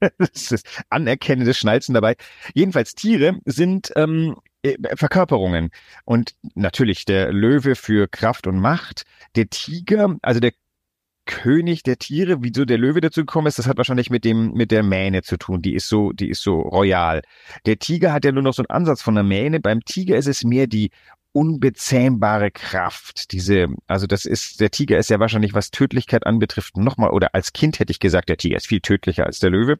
das 0.18 0.50
ist 0.50 0.82
anerkennendes 0.90 1.58
Schnalzen 1.58 1.94
dabei. 1.94 2.16
Jedenfalls 2.54 2.94
Tiere 2.94 3.38
sind 3.44 3.92
ähm, 3.94 4.36
äh, 4.62 4.76
Verkörperungen. 4.96 5.70
Und 6.04 6.34
natürlich 6.54 7.04
der 7.04 7.32
Löwe 7.32 7.76
für 7.76 8.08
Kraft 8.08 8.48
und 8.48 8.58
Macht, 8.58 9.04
der 9.36 9.48
Tiger, 9.48 10.16
also 10.22 10.40
der 10.40 10.52
König 11.24 11.82
der 11.82 11.98
Tiere, 11.98 12.42
wieso 12.42 12.64
der 12.64 12.78
Löwe 12.78 13.00
dazu 13.00 13.20
gekommen 13.20 13.46
ist, 13.46 13.58
das 13.58 13.66
hat 13.66 13.76
wahrscheinlich 13.76 14.10
mit 14.10 14.24
dem, 14.24 14.52
mit 14.52 14.70
der 14.70 14.82
Mähne 14.82 15.22
zu 15.22 15.36
tun. 15.36 15.62
Die 15.62 15.74
ist 15.74 15.88
so, 15.88 16.12
die 16.12 16.28
ist 16.28 16.42
so 16.42 16.60
royal. 16.60 17.22
Der 17.66 17.78
Tiger 17.78 18.12
hat 18.12 18.24
ja 18.24 18.32
nur 18.32 18.42
noch 18.42 18.54
so 18.54 18.62
einen 18.62 18.70
Ansatz 18.70 19.02
von 19.02 19.14
der 19.14 19.24
Mähne. 19.24 19.60
Beim 19.60 19.84
Tiger 19.84 20.16
ist 20.16 20.26
es 20.26 20.44
mehr 20.44 20.66
die 20.66 20.90
unbezähmbare 21.32 22.50
Kraft. 22.50 23.32
Diese, 23.32 23.68
also 23.86 24.06
das 24.06 24.24
ist, 24.24 24.60
der 24.60 24.70
Tiger 24.70 24.98
ist 24.98 25.10
ja 25.10 25.18
wahrscheinlich, 25.18 25.54
was 25.54 25.70
Tödlichkeit 25.70 26.26
anbetrifft, 26.26 26.76
nochmal, 26.76 27.10
oder 27.10 27.34
als 27.34 27.52
Kind 27.52 27.78
hätte 27.78 27.90
ich 27.90 28.00
gesagt, 28.00 28.28
der 28.28 28.36
Tiger 28.36 28.56
ist 28.56 28.66
viel 28.66 28.80
tödlicher 28.80 29.24
als 29.24 29.38
der 29.38 29.50
Löwe. 29.50 29.78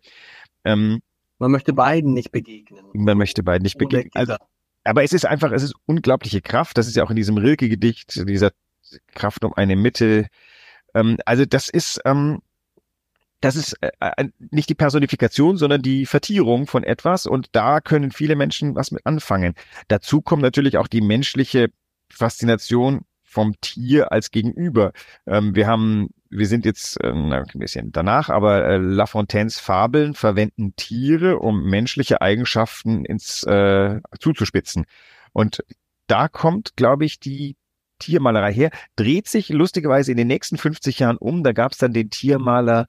Ähm, 0.65 1.03
man 1.39 1.51
möchte 1.51 1.73
beiden 1.73 2.15
nicht 2.15 2.33
begegnen. 2.33 2.85
Man 2.93 3.19
möchte 3.19 3.43
beiden 3.43 3.65
nicht 3.65 3.79
begegnen. 3.79 4.13
Also, 4.15 4.37
aber 4.85 5.03
es 5.05 5.13
ist 5.13 5.27
einfach, 5.27 5.53
es 5.53 5.63
ist 5.63 5.75
unglaubliche 5.87 6.41
Kraft. 6.41 6.79
Das 6.79 6.87
ist 6.87 6.97
ja 6.97 7.05
auch 7.05 7.11
in 7.11 7.17
diesem 7.17 7.37
Rilke-Gedicht, 7.37 8.29
dieser 8.29 8.53
Kraft 9.15 9.45
um 9.45 9.53
eine 9.55 9.77
Mitte. 9.77 10.29
Ähm, 10.95 11.19
also 11.27 11.45
das 11.45 11.69
ist, 11.69 12.01
ähm, 12.05 12.41
das 13.41 13.57
ist 13.57 13.77
äh, 13.81 13.91
äh, 14.01 14.29
nicht 14.51 14.69
die 14.69 14.75
Personifikation, 14.75 15.57
sondern 15.57 15.83
die 15.83 16.07
Vertierung 16.07 16.67
von 16.67 16.85
etwas 16.85 17.27
und 17.27 17.49
da 17.53 17.81
können 17.81 18.13
viele 18.13 18.37
Menschen 18.37 18.75
was 18.75 18.93
mit 18.93 19.05
anfangen. 19.05 19.55
Dazu 19.89 20.23
kommt 20.23 20.43
natürlich 20.43 20.79
auch 20.79 20.87
die 20.87 21.01
menschliche 21.01 21.71
Faszination 22.11 23.03
vom 23.33 23.59
Tier 23.61 24.13
als 24.13 24.31
Gegenüber. 24.31 24.93
Ähm, 25.27 25.55
wir 25.55 25.67
haben, 25.67 26.11
wir 26.29 26.47
sind 26.47 26.67
jetzt 26.67 27.03
äh, 27.03 27.09
ein 27.09 27.47
bisschen 27.55 27.91
danach, 27.91 28.29
aber 28.29 28.65
äh, 28.67 28.77
La 28.77 29.07
Fontaines 29.07 29.59
Fabeln 29.59 30.15
verwenden 30.15 30.77
Tiere, 30.77 31.39
um 31.39 31.65
menschliche 31.65 32.21
Eigenschaften 32.21 33.05
ins 33.05 33.43
äh, 33.45 34.01
zuzuspitzen. 34.21 34.85
Und 35.33 35.65
da 36.07 36.29
kommt, 36.29 36.77
glaube 36.77 37.07
ich, 37.07 37.21
die 37.21 37.57
Tiermalerei 38.03 38.53
her, 38.53 38.71
dreht 38.97 39.29
sich 39.29 39.49
lustigerweise 39.49 40.11
in 40.11 40.17
den 40.17 40.27
nächsten 40.27 40.59
50 40.59 40.99
Jahren 40.99 41.17
um. 41.17 41.43
Da 41.43 41.53
gab 41.53 41.73
es 41.73 41.79
dann 41.79 41.93
den 41.93 42.11
Tiermaler 42.11 42.87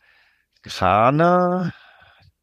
Kraner, 0.63 1.73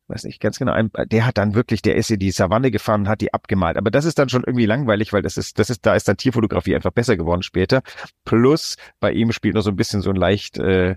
weiß 0.09 0.25
nicht 0.25 0.41
ganz 0.41 0.59
genau, 0.59 0.77
der 1.07 1.27
hat 1.27 1.39
dann 1.39 1.55
wirklich, 1.55 1.83
der 1.83 1.97
ist 1.97 2.11
in 2.11 2.19
die 2.19 2.31
Savanne 2.31 2.71
gefahren 2.71 3.09
hat 3.09 3.21
die 3.21 3.33
abgemalt. 3.33 3.77
Aber 3.77 3.91
das 3.91 4.05
ist 4.05 4.19
dann 4.19 4.29
schon 4.29 4.45
irgendwie 4.45 4.67
langweilig, 4.67 5.13
weil 5.13 5.23
das 5.23 5.37
ist, 5.37 5.59
das 5.59 5.71
ist, 5.71 5.87
da 5.87 5.95
ist 5.95 6.09
dann 6.09 6.17
Tierfotografie 6.17 6.75
einfach 6.75 6.91
besser 6.91 7.17
geworden 7.17 7.43
später. 7.43 7.83
Plus 8.25 8.77
bei 9.01 9.13
ihm 9.13 9.33
spielt 9.33 9.55
noch 9.55 9.63
so 9.63 9.71
ein 9.71 9.77
bisschen 9.77 10.03
so 10.03 10.11
ein 10.11 10.17
leicht, 10.17 10.59
äh, 10.59 10.97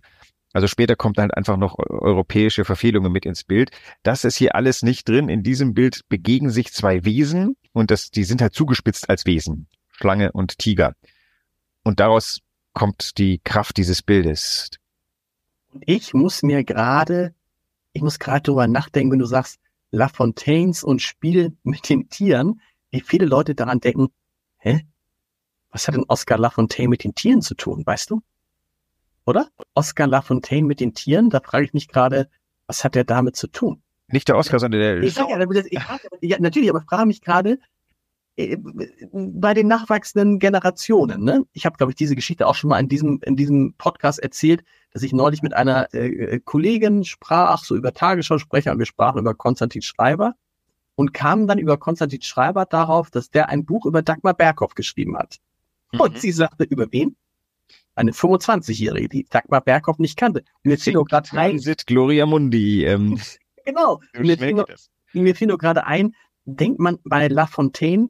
also 0.51 0.67
später 0.67 0.95
kommt 0.95 1.17
dann 1.17 1.31
einfach 1.31 1.57
noch 1.57 1.77
europäische 1.79 2.65
Verfehlungen 2.65 3.11
mit 3.11 3.25
ins 3.25 3.43
Bild. 3.43 3.71
Das 4.03 4.23
ist 4.23 4.35
hier 4.35 4.55
alles 4.55 4.83
nicht 4.83 5.07
drin. 5.07 5.29
In 5.29 5.43
diesem 5.43 5.73
Bild 5.73 6.01
begegnen 6.09 6.51
sich 6.51 6.71
zwei 6.73 7.05
Wesen 7.05 7.55
und 7.71 7.89
das, 7.89 8.11
die 8.11 8.23
sind 8.23 8.41
halt 8.41 8.53
zugespitzt 8.53 9.09
als 9.09 9.25
Wesen. 9.25 9.67
Schlange 9.91 10.31
und 10.31 10.57
Tiger. 10.57 10.93
Und 11.83 11.99
daraus 11.99 12.39
kommt 12.73 13.17
die 13.17 13.39
Kraft 13.39 13.77
dieses 13.77 14.01
Bildes. 14.01 14.71
Und 15.73 15.83
ich 15.85 16.13
muss 16.13 16.43
mir 16.43 16.63
gerade, 16.63 17.33
ich 17.93 18.01
muss 18.01 18.19
gerade 18.19 18.43
darüber 18.43 18.67
nachdenken, 18.67 19.11
wenn 19.11 19.19
du 19.19 19.25
sagst, 19.25 19.59
La 19.91 20.07
Fontaines 20.07 20.83
und 20.83 21.01
Spiel 21.01 21.55
mit 21.63 21.89
den 21.89 22.09
Tieren, 22.09 22.61
wie 22.89 23.01
viele 23.01 23.25
Leute 23.25 23.55
daran 23.55 23.79
denken, 23.79 24.09
hä? 24.57 24.85
Was 25.69 25.87
hat 25.87 25.95
denn 25.95 26.05
Oscar 26.07 26.37
Lafontaine 26.37 26.89
mit 26.89 27.03
den 27.03 27.15
Tieren 27.15 27.41
zu 27.41 27.55
tun, 27.55 27.83
weißt 27.85 28.11
du? 28.11 28.21
Oder? 29.25 29.49
Oscar 29.73 30.07
Lafontaine 30.07 30.67
mit 30.67 30.79
den 30.79 30.93
Tieren, 30.93 31.29
da 31.31 31.39
frage 31.39 31.65
ich 31.65 31.73
mich 31.73 31.87
gerade, 31.87 32.29
was 32.67 32.83
hat 32.83 32.95
der 32.95 33.03
damit 33.03 33.35
zu 33.35 33.47
tun? 33.47 33.81
Nicht 34.07 34.27
der 34.27 34.37
Oscar, 34.37 34.59
sondern 34.59 34.81
der. 34.81 35.01
Ich, 35.01 35.15
ja, 35.15 35.25
ich, 36.21 36.29
ja, 36.29 36.37
natürlich, 36.39 36.69
aber 36.69 36.81
frage 36.81 37.07
mich 37.07 37.21
gerade, 37.21 37.59
bei 38.35 39.53
den 39.53 39.67
nachwachsenden 39.67 40.39
Generationen. 40.39 41.23
Ne? 41.23 41.45
Ich 41.53 41.65
habe, 41.65 41.77
glaube 41.77 41.91
ich, 41.91 41.95
diese 41.95 42.15
Geschichte 42.15 42.47
auch 42.47 42.55
schon 42.55 42.71
mal 42.71 42.79
in 42.79 42.89
diesem, 42.89 43.19
in 43.23 43.35
diesem 43.35 43.75
Podcast 43.77 44.19
erzählt, 44.19 44.63
dass 44.91 45.03
ich 45.03 45.13
neulich 45.13 45.43
mit 45.43 45.53
einer 45.53 45.93
äh, 45.93 46.39
Kollegin 46.39 47.03
sprach, 47.03 47.63
so 47.63 47.75
über 47.75 47.93
Tagesschausprecher, 47.93 48.71
und 48.71 48.79
wir 48.79 48.87
sprachen 48.87 49.19
über 49.19 49.35
Konstantin 49.35 49.83
Schreiber 49.83 50.33
und 50.95 51.13
kamen 51.13 51.47
dann 51.47 51.59
über 51.59 51.77
Konstantin 51.77 52.21
Schreiber 52.21 52.65
darauf, 52.65 53.11
dass 53.11 53.29
der 53.29 53.49
ein 53.49 53.65
Buch 53.65 53.85
über 53.85 54.01
Dagmar 54.01 54.33
Berghoff 54.33 54.73
geschrieben 54.73 55.15
hat. 55.15 55.37
Mhm. 55.91 56.01
Und 56.01 56.19
sie 56.19 56.31
sagte, 56.31 56.63
über 56.63 56.91
wen? 56.91 57.15
Eine 57.95 58.11
25-Jährige, 58.11 59.09
die 59.09 59.25
Dagmar 59.29 59.61
Berghoff 59.61 59.99
nicht 59.99 60.17
kannte. 60.17 60.43
Mir 60.63 60.79
fiel 60.79 60.93
nur 60.93 61.05
gerade 61.05 61.29
ein. 61.33 61.61
Gloria 61.85 62.25
Mundi. 62.25 62.83
Ähm, 62.85 63.19
genau. 63.65 64.01
Mir 64.17 64.37
fiel, 64.39 64.53
nur, 64.53 64.65
mir 65.13 65.35
fiel 65.35 65.47
nur 65.47 65.59
gerade 65.59 65.85
ein, 65.85 66.15
denkt 66.45 66.79
man 66.79 66.97
bei 67.03 67.27
La 67.27 67.45
Fontaine 67.45 68.09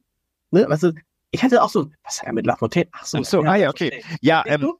Ne? 0.54 0.68
Du, 0.80 0.94
ich 1.32 1.44
hatte 1.44 1.62
auch 1.64 1.70
so, 1.70 1.90
was 2.04 2.20
hat 2.20 2.28
er 2.28 2.34
mit 2.34 2.46
Lafontaine? 2.46 2.88
Ach 2.92 3.06
so, 3.06 3.18
Ach 3.18 3.26
so 3.26 3.42
ah 3.42 3.56
ja, 3.56 3.70
okay. 3.70 4.04
Ja, 4.22 4.44
ähm, 4.46 4.72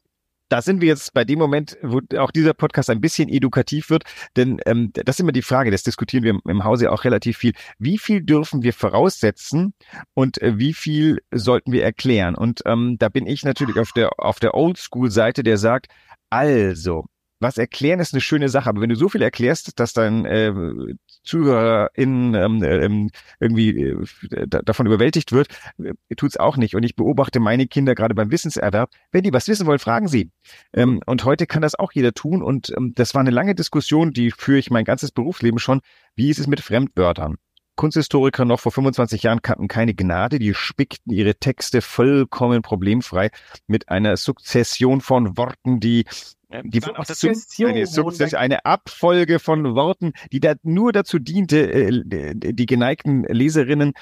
da 0.50 0.62
sind 0.62 0.82
wir 0.82 0.90
jetzt 0.90 1.16
bei 1.16 1.26
dem 1.26 1.40
Moment, 1.40 1.78
wo 1.82 2.00
auch 2.20 2.30
dieser 2.30 2.54
Podcast 2.54 2.92
ein 2.92 3.02
bisschen 3.02 3.28
edukativ 3.28 3.90
wird, 3.90 4.04
denn 4.36 4.62
ähm, 4.68 4.92
das 4.94 5.16
ist 5.16 5.22
immer 5.22 5.32
die 5.32 5.42
Frage, 5.42 5.72
das 5.72 5.82
diskutieren 5.82 6.24
wir 6.24 6.40
im 6.48 6.64
Hause 6.64 6.92
auch 6.92 7.06
relativ 7.06 7.38
viel. 7.38 7.54
Wie 7.80 7.98
viel 7.98 8.22
dürfen 8.22 8.62
wir 8.62 8.74
voraussetzen 8.74 9.74
und 10.14 10.40
äh, 10.44 10.60
wie 10.60 10.74
viel 10.74 11.22
sollten 11.32 11.72
wir 11.72 11.84
erklären? 11.84 12.36
Und 12.36 12.62
ähm, 12.68 12.98
da 13.00 13.10
bin 13.10 13.26
ich 13.26 13.44
natürlich 13.44 13.80
auf 13.80 13.94
der 13.94 14.20
auf 14.20 14.40
der 14.40 14.54
Oldschool-Seite, 14.54 15.42
der 15.42 15.58
sagt, 15.58 15.88
also 16.30 17.06
was 17.44 17.58
erklären 17.58 18.00
ist 18.00 18.14
eine 18.14 18.22
schöne 18.22 18.50
Sache, 18.50 18.70
aber 18.70 18.82
wenn 18.82 18.90
du 18.90 18.96
so 18.96 19.10
viel 19.10 19.22
erklärst, 19.22 19.80
dass 19.80 19.94
dein 19.94 20.26
äh, 20.26 20.52
ZuhörerInnen 21.24 22.34
ähm, 22.34 22.64
ähm, 22.64 23.10
irgendwie 23.40 23.70
äh, 23.80 24.48
davon 24.48 24.88
überwältigt 24.88 25.32
wird, 25.32 25.50
äh, 25.78 25.94
tut's 26.16 26.38
auch 26.38 26.58
nicht. 26.58 26.76
Und 26.76 26.84
ich 26.84 26.96
beobachte 26.96 27.40
meine 27.40 27.68
Kinder 27.68 27.94
gerade 27.94 28.16
beim 28.16 28.32
Wissenserwerb. 28.32 28.90
Wenn 29.12 29.24
die 29.24 29.34
was 29.34 29.48
wissen 29.48 29.68
wollen, 29.68 29.80
fragen 29.80 30.08
sie. 30.08 30.32
Ähm, 30.74 31.02
und 31.06 31.26
heute 31.26 31.46
kann 31.46 31.62
das 31.62 31.76
auch 31.76 31.92
jeder 31.92 32.14
tun. 32.14 32.42
Und 32.42 32.74
ähm, 32.76 32.94
das 32.96 33.14
war 33.14 33.22
eine 33.22 33.32
lange 33.32 33.54
Diskussion, 33.54 34.12
die 34.12 34.32
führe 34.32 34.58
ich 34.58 34.72
mein 34.72 34.86
ganzes 34.86 35.12
Berufsleben 35.12 35.60
schon. 35.60 35.82
Wie 36.16 36.30
ist 36.30 36.40
es 36.40 36.48
mit 36.48 36.62
Fremdwörtern? 36.62 37.38
Kunsthistoriker 37.76 38.46
noch 38.46 38.60
vor 38.60 38.72
25 38.72 39.24
Jahren 39.24 39.42
kannten 39.42 39.68
keine 39.68 39.96
Gnade, 39.96 40.38
die 40.38 40.54
spickten 40.54 41.12
ihre 41.12 41.36
Texte 41.36 41.82
vollkommen 41.82 42.62
problemfrei 42.62 43.32
mit 43.66 43.90
einer 43.90 44.16
Sukzession 44.16 45.02
von 45.02 45.38
Worten, 45.38 45.80
die 45.80 46.06
die 46.64 46.82
waren 46.84 46.96
auch 46.96 47.06
dazu, 47.06 47.28
eine, 47.28 47.86
Sukzession, 47.86 48.40
eine 48.40 48.66
Abfolge 48.66 49.40
von 49.40 49.76
Worten, 49.76 50.14
die 50.32 50.40
da 50.40 50.54
nur 50.64 50.92
dazu 50.92 51.20
diente, 51.20 51.72
äh, 51.72 52.34
die 52.36 52.66
geneigten 52.66 53.24
Leserinnen 53.24 53.94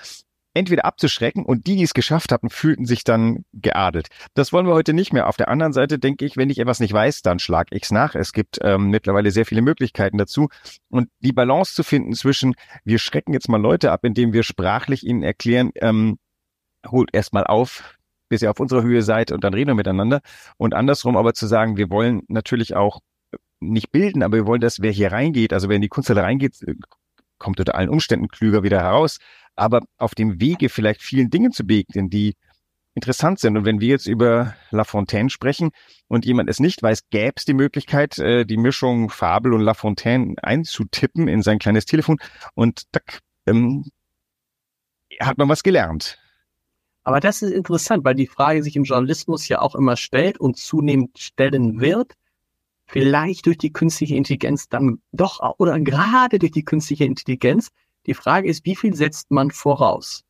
entweder 0.53 0.85
abzuschrecken 0.85 1.45
und 1.45 1.67
die, 1.67 1.77
die 1.77 1.83
es 1.83 1.93
geschafft 1.93 2.31
hatten, 2.31 2.49
fühlten 2.49 2.85
sich 2.85 3.03
dann 3.03 3.45
geadelt. 3.53 4.07
Das 4.33 4.51
wollen 4.51 4.67
wir 4.67 4.73
heute 4.73 4.93
nicht 4.93 5.13
mehr. 5.13 5.27
Auf 5.27 5.37
der 5.37 5.47
anderen 5.47 5.73
Seite 5.73 5.97
denke 5.97 6.25
ich, 6.25 6.35
wenn 6.35 6.49
ich 6.49 6.59
etwas 6.59 6.79
nicht 6.79 6.93
weiß, 6.93 7.21
dann 7.21 7.39
schlag 7.39 7.67
ich's 7.71 7.91
nach. 7.91 8.15
Es 8.15 8.33
gibt 8.33 8.59
ähm, 8.61 8.89
mittlerweile 8.89 9.31
sehr 9.31 9.45
viele 9.45 9.61
Möglichkeiten 9.61 10.17
dazu. 10.17 10.49
Und 10.89 11.09
die 11.19 11.31
Balance 11.31 11.73
zu 11.73 11.83
finden 11.83 12.13
zwischen, 12.13 12.55
wir 12.83 12.99
schrecken 12.99 13.33
jetzt 13.33 13.49
mal 13.49 13.61
Leute 13.61 13.91
ab, 13.91 14.03
indem 14.03 14.33
wir 14.33 14.43
sprachlich 14.43 15.05
ihnen 15.05 15.23
erklären, 15.23 15.71
ähm, 15.75 16.17
holt 16.85 17.09
erstmal 17.13 17.45
auf, 17.45 17.95
bis 18.31 18.41
ihr 18.41 18.49
auf 18.49 18.59
unserer 18.59 18.81
Höhe 18.81 19.03
seid 19.03 19.31
und 19.31 19.43
dann 19.43 19.53
reden 19.53 19.69
wir 19.69 19.75
miteinander. 19.75 20.21
Und 20.57 20.73
andersrum 20.73 21.15
aber 21.15 21.33
zu 21.33 21.45
sagen, 21.45 21.77
wir 21.77 21.89
wollen 21.91 22.23
natürlich 22.27 22.75
auch 22.75 22.99
nicht 23.59 23.91
bilden, 23.91 24.23
aber 24.23 24.37
wir 24.37 24.47
wollen, 24.47 24.61
dass 24.61 24.81
wer 24.81 24.91
hier 24.91 25.11
reingeht, 25.11 25.53
also 25.53 25.69
wer 25.69 25.75
in 25.75 25.83
die 25.83 25.89
Kunsthalle 25.89 26.23
reingeht, 26.23 26.65
kommt 27.37 27.59
unter 27.59 27.75
allen 27.75 27.89
Umständen 27.89 28.27
klüger 28.27 28.63
wieder 28.63 28.79
heraus 28.81 29.19
aber 29.55 29.81
auf 29.97 30.15
dem 30.15 30.39
Wege 30.39 30.69
vielleicht 30.69 31.01
vielen 31.01 31.29
Dingen 31.29 31.51
zu 31.51 31.65
begegnen, 31.65 32.09
die 32.09 32.35
interessant 32.93 33.39
sind. 33.39 33.57
Und 33.57 33.65
wenn 33.65 33.79
wir 33.79 33.89
jetzt 33.89 34.07
über 34.07 34.55
La 34.69 34.83
Fontaine 34.83 35.29
sprechen 35.29 35.71
und 36.07 36.25
jemand 36.25 36.49
es 36.49 36.59
nicht 36.59 36.81
weiß, 36.83 37.09
gäbe 37.09 37.33
es 37.35 37.45
die 37.45 37.53
Möglichkeit, 37.53 38.17
äh, 38.19 38.45
die 38.45 38.57
Mischung 38.57 39.09
Fabel 39.09 39.53
und 39.53 39.61
La 39.61 39.73
Fontaine 39.73 40.35
einzutippen 40.41 41.27
in 41.27 41.41
sein 41.41 41.59
kleines 41.59 41.85
Telefon 41.85 42.17
und 42.53 42.83
da 42.91 42.99
ähm, 43.45 43.85
hat 45.19 45.37
man 45.37 45.49
was 45.49 45.63
gelernt. 45.63 46.17
Aber 47.03 47.19
das 47.19 47.41
ist 47.41 47.51
interessant, 47.51 48.03
weil 48.05 48.15
die 48.15 48.27
Frage 48.27 48.63
sich 48.63 48.75
im 48.75 48.83
Journalismus 48.83 49.47
ja 49.47 49.61
auch 49.61 49.75
immer 49.75 49.95
stellt 49.95 50.39
und 50.39 50.57
zunehmend 50.57 51.17
stellen 51.17 51.81
wird. 51.81 52.13
Vielleicht 52.85 53.45
durch 53.45 53.57
die 53.57 53.73
künstliche 53.73 54.15
Intelligenz 54.15 54.69
dann 54.69 55.01
doch, 55.11 55.39
oder 55.57 55.79
gerade 55.79 56.39
durch 56.39 56.51
die 56.51 56.65
künstliche 56.65 57.05
Intelligenz, 57.05 57.71
die 58.05 58.13
Frage 58.13 58.49
ist, 58.49 58.65
wie 58.65 58.75
viel 58.75 58.95
setzt 58.95 59.31
man 59.31 59.51
voraus? 59.51 60.23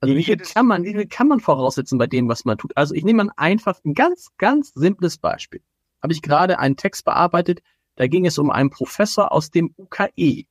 Also 0.00 0.14
wie 0.14 0.24
viel 0.24 0.38
kann 0.38 0.66
man, 0.66 0.84
wie 0.84 0.94
viel 0.94 1.06
kann 1.06 1.28
man 1.28 1.40
voraussetzen 1.40 1.98
bei 1.98 2.06
dem, 2.06 2.26
was 2.28 2.46
man 2.46 2.56
tut? 2.56 2.74
Also 2.76 2.94
ich 2.94 3.04
nehme 3.04 3.24
mal 3.24 3.32
einfach 3.36 3.78
ein 3.84 3.94
ganz, 3.94 4.28
ganz 4.38 4.72
simples 4.74 5.18
Beispiel. 5.18 5.60
Habe 6.02 6.14
ich 6.14 6.22
gerade 6.22 6.58
einen 6.58 6.76
Text 6.76 7.04
bearbeitet, 7.04 7.60
da 7.96 8.06
ging 8.06 8.24
es 8.24 8.38
um 8.38 8.50
einen 8.50 8.70
Professor 8.70 9.30
aus 9.30 9.50
dem 9.50 9.74
UKE. 9.76 10.46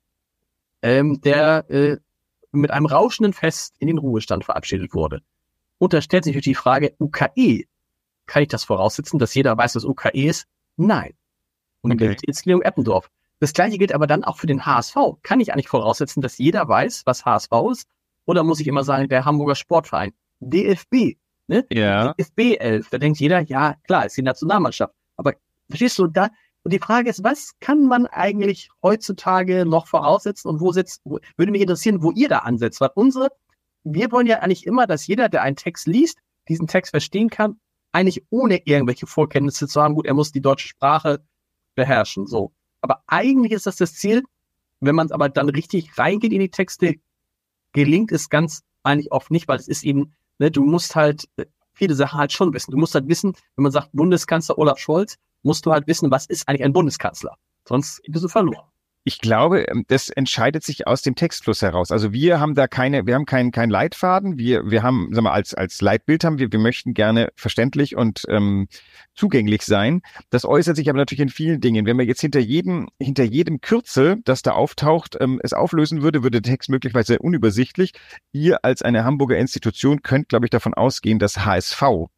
ähm, 0.81 1.19
der 1.21 1.69
äh, 1.69 1.97
mit 2.51 2.71
einem 2.71 2.85
rauschenden 2.85 3.33
Fest 3.33 3.75
in 3.79 3.87
den 3.87 3.97
Ruhestand 3.97 4.45
verabschiedet 4.45 4.93
wurde. 4.93 5.21
Und 5.77 5.93
da 5.93 6.01
stellt 6.01 6.23
sich 6.23 6.33
natürlich 6.33 6.57
die 6.57 6.61
Frage, 6.61 6.93
UKE, 6.99 7.65
kann 8.25 8.43
ich 8.43 8.49
das 8.49 8.63
voraussetzen, 8.63 9.19
dass 9.19 9.33
jeder 9.33 9.57
weiß, 9.57 9.75
was 9.75 9.85
UKE 9.85 10.11
ist? 10.13 10.45
Nein. 10.77 11.13
Und 11.81 11.93
okay. 11.93 12.15
die 12.15 12.25
Inszenierung 12.25 12.61
Eppendorf. 12.61 13.09
Das 13.39 13.53
gleiche 13.53 13.77
gilt 13.77 13.93
aber 13.93 14.05
dann 14.05 14.23
auch 14.23 14.37
für 14.37 14.47
den 14.47 14.65
HSV. 14.65 14.95
Kann 15.23 15.39
ich 15.39 15.53
eigentlich 15.53 15.69
voraussetzen, 15.69 16.21
dass 16.21 16.37
jeder 16.37 16.67
weiß, 16.67 17.03
was 17.05 17.25
HSV 17.25 17.51
ist? 17.71 17.87
Oder 18.25 18.43
muss 18.43 18.59
ich 18.59 18.67
immer 18.67 18.83
sagen, 18.83 19.07
der 19.07 19.25
Hamburger 19.25 19.55
Sportverein? 19.55 20.13
DFB. 20.41 21.17
Ne? 21.47 21.65
Ja. 21.69 22.13
DFB 22.13 22.57
11. 22.59 22.89
Da 22.89 22.97
denkt 22.97 23.19
jeder, 23.19 23.39
ja, 23.41 23.75
klar, 23.87 24.05
ist 24.05 24.17
die 24.17 24.21
Nationalmannschaft. 24.21 24.93
Aber 25.15 25.33
verstehst 25.67 25.97
du, 25.97 26.07
da, 26.07 26.29
und 26.63 26.73
die 26.73 26.79
Frage 26.79 27.09
ist, 27.09 27.23
was 27.23 27.53
kann 27.59 27.85
man 27.85 28.05
eigentlich 28.05 28.69
heutzutage 28.83 29.65
noch 29.65 29.87
voraussetzen 29.87 30.49
und 30.49 30.59
wo 30.59 30.71
setzt, 30.71 31.01
wo, 31.03 31.19
würde 31.37 31.51
mich 31.51 31.61
interessieren, 31.61 32.03
wo 32.03 32.11
ihr 32.11 32.29
da 32.29 32.39
ansetzt, 32.39 32.81
weil 32.81 32.91
unsere, 32.95 33.29
wir 33.83 34.11
wollen 34.11 34.27
ja 34.27 34.39
eigentlich 34.39 34.67
immer, 34.67 34.85
dass 34.85 35.07
jeder, 35.07 35.29
der 35.29 35.41
einen 35.41 35.55
Text 35.55 35.87
liest, 35.87 36.19
diesen 36.49 36.67
Text 36.67 36.91
verstehen 36.91 37.29
kann, 37.29 37.59
eigentlich 37.91 38.25
ohne 38.29 38.65
irgendwelche 38.65 39.07
Vorkenntnisse 39.07 39.67
zu 39.67 39.81
haben. 39.81 39.95
Gut, 39.95 40.05
er 40.05 40.13
muss 40.13 40.31
die 40.31 40.41
deutsche 40.41 40.67
Sprache 40.67 41.23
beherrschen, 41.75 42.27
so. 42.27 42.51
Aber 42.81 43.03
eigentlich 43.07 43.51
ist 43.51 43.65
das 43.65 43.77
das 43.77 43.93
Ziel. 43.93 44.23
Wenn 44.81 44.95
man 44.95 45.11
aber 45.11 45.27
dann 45.29 45.49
richtig 45.49 45.97
reingeht 45.97 46.31
in 46.31 46.39
die 46.39 46.51
Texte, 46.51 46.95
gelingt 47.73 48.11
es 48.11 48.29
ganz 48.29 48.63
eigentlich 48.83 49.11
oft 49.11 49.31
nicht, 49.31 49.47
weil 49.47 49.59
es 49.59 49.67
ist 49.67 49.83
eben, 49.83 50.15
ne, 50.37 50.51
du 50.51 50.63
musst 50.63 50.95
halt 50.95 51.27
äh, 51.35 51.45
viele 51.73 51.95
Sachen 51.95 52.19
halt 52.19 52.31
schon 52.31 52.53
wissen. 52.53 52.71
Du 52.71 52.77
musst 52.77 52.95
halt 52.95 53.07
wissen, 53.07 53.33
wenn 53.55 53.63
man 53.63 53.71
sagt 53.71 53.89
Bundeskanzler 53.91 54.57
Olaf 54.57 54.79
Scholz, 54.79 55.17
musst 55.43 55.65
du 55.65 55.71
halt 55.71 55.87
wissen, 55.87 56.11
was 56.11 56.25
ist 56.25 56.47
eigentlich 56.47 56.63
ein 56.63 56.73
Bundeskanzler. 56.73 57.35
Sonst 57.65 58.01
bist 58.07 58.23
du 58.23 58.27
verloren 58.27 58.69
ich 59.09 59.19
glaube, 59.19 59.61
ähm, 59.63 59.85
das 59.87 60.09
entscheidet 60.09 60.63
sich 60.63 60.85
aus 60.87 61.01
dem 61.01 61.15
Textfluss 61.15 61.61
heraus. 61.61 61.91
Also 61.91 62.13
wir 62.13 62.39
haben 62.39 62.53
da 62.53 62.67
keine, 62.67 63.07
wir 63.07 63.15
haben 63.15 63.25
keinen 63.25 63.51
keinen 63.51 63.69
Leitfaden. 63.69 64.37
Wir 64.37 64.69
wir 64.69 64.83
haben, 64.83 65.09
sag 65.11 65.23
mal, 65.23 65.31
als 65.31 65.53
als 65.53 65.81
Leitbild 65.81 66.23
haben 66.23 66.37
wir, 66.37 66.51
wir 66.51 66.59
möchten 66.59 66.93
gerne 66.93 67.29
verständlich 67.35 67.95
und 67.95 68.25
ähm, 68.29 68.67
zugänglich 69.15 69.63
sein. 69.63 70.01
Das 70.29 70.45
äußert 70.45 70.75
sich 70.75 70.89
aber 70.89 70.99
natürlich 70.99 71.21
in 71.21 71.29
vielen 71.29 71.61
Dingen. 71.61 71.85
Wenn 71.85 71.97
man 71.97 72.07
jetzt 72.07 72.21
hinter 72.21 72.39
jedem 72.39 72.87
hinter 72.99 73.23
jedem 73.23 73.61
Kürzel, 73.61 74.17
das 74.25 74.41
da 74.41 74.51
auftaucht, 74.51 75.17
ähm, 75.19 75.39
es 75.43 75.53
auflösen 75.53 76.01
würde, 76.01 76.21
würde 76.21 76.41
der 76.41 76.51
Text 76.51 76.69
möglicherweise 76.69 77.19
unübersichtlich. 77.19 77.93
Ihr 78.31 78.63
als 78.63 78.81
eine 78.83 79.05
Hamburger 79.05 79.37
Institution 79.37 80.01
könnt, 80.03 80.29
glaube 80.29 80.45
ich, 80.45 80.51
davon 80.51 80.73
ausgehen, 80.73 81.19
dass 81.19 81.45
HSV 81.45 82.09